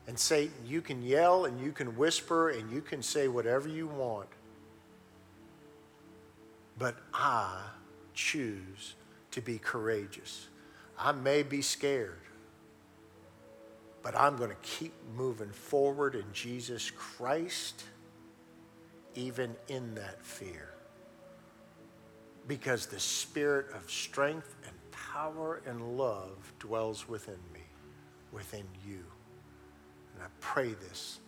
And 0.07 0.17
Satan, 0.17 0.53
you 0.67 0.81
can 0.81 1.01
yell 1.01 1.45
and 1.45 1.59
you 1.59 1.71
can 1.71 1.97
whisper 1.97 2.49
and 2.49 2.71
you 2.71 2.81
can 2.81 3.01
say 3.01 3.27
whatever 3.27 3.67
you 3.67 3.87
want. 3.87 4.29
But 6.77 6.95
I 7.11 7.59
choose 8.13 8.95
to 9.31 9.41
be 9.41 9.57
courageous. 9.57 10.47
I 10.99 11.13
may 11.13 11.43
be 11.43 11.61
scared 11.61 12.17
but 14.03 14.15
I'm 14.15 14.35
going 14.35 14.49
to 14.49 14.55
keep 14.63 14.93
moving 15.15 15.51
forward 15.51 16.15
in 16.15 16.25
Jesus 16.33 16.89
Christ, 16.89 17.83
even 19.13 19.55
in 19.67 19.93
that 19.95 20.23
fear. 20.23 20.70
Because 22.47 22.85
the 22.85 22.99
spirit 22.99 23.67
of 23.73 23.89
strength 23.89 24.55
and 24.65 24.73
power 24.91 25.61
and 25.65 25.97
love 25.97 26.53
dwells 26.59 27.07
within 27.07 27.39
me, 27.53 27.61
within 28.31 28.65
you. 28.85 29.03
And 30.13 30.23
I 30.23 30.27
pray 30.39 30.73
this 30.73 31.19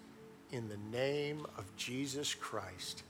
in 0.51 0.67
the 0.67 0.77
name 0.91 1.45
of 1.57 1.75
Jesus 1.75 2.33
Christ. 2.33 3.03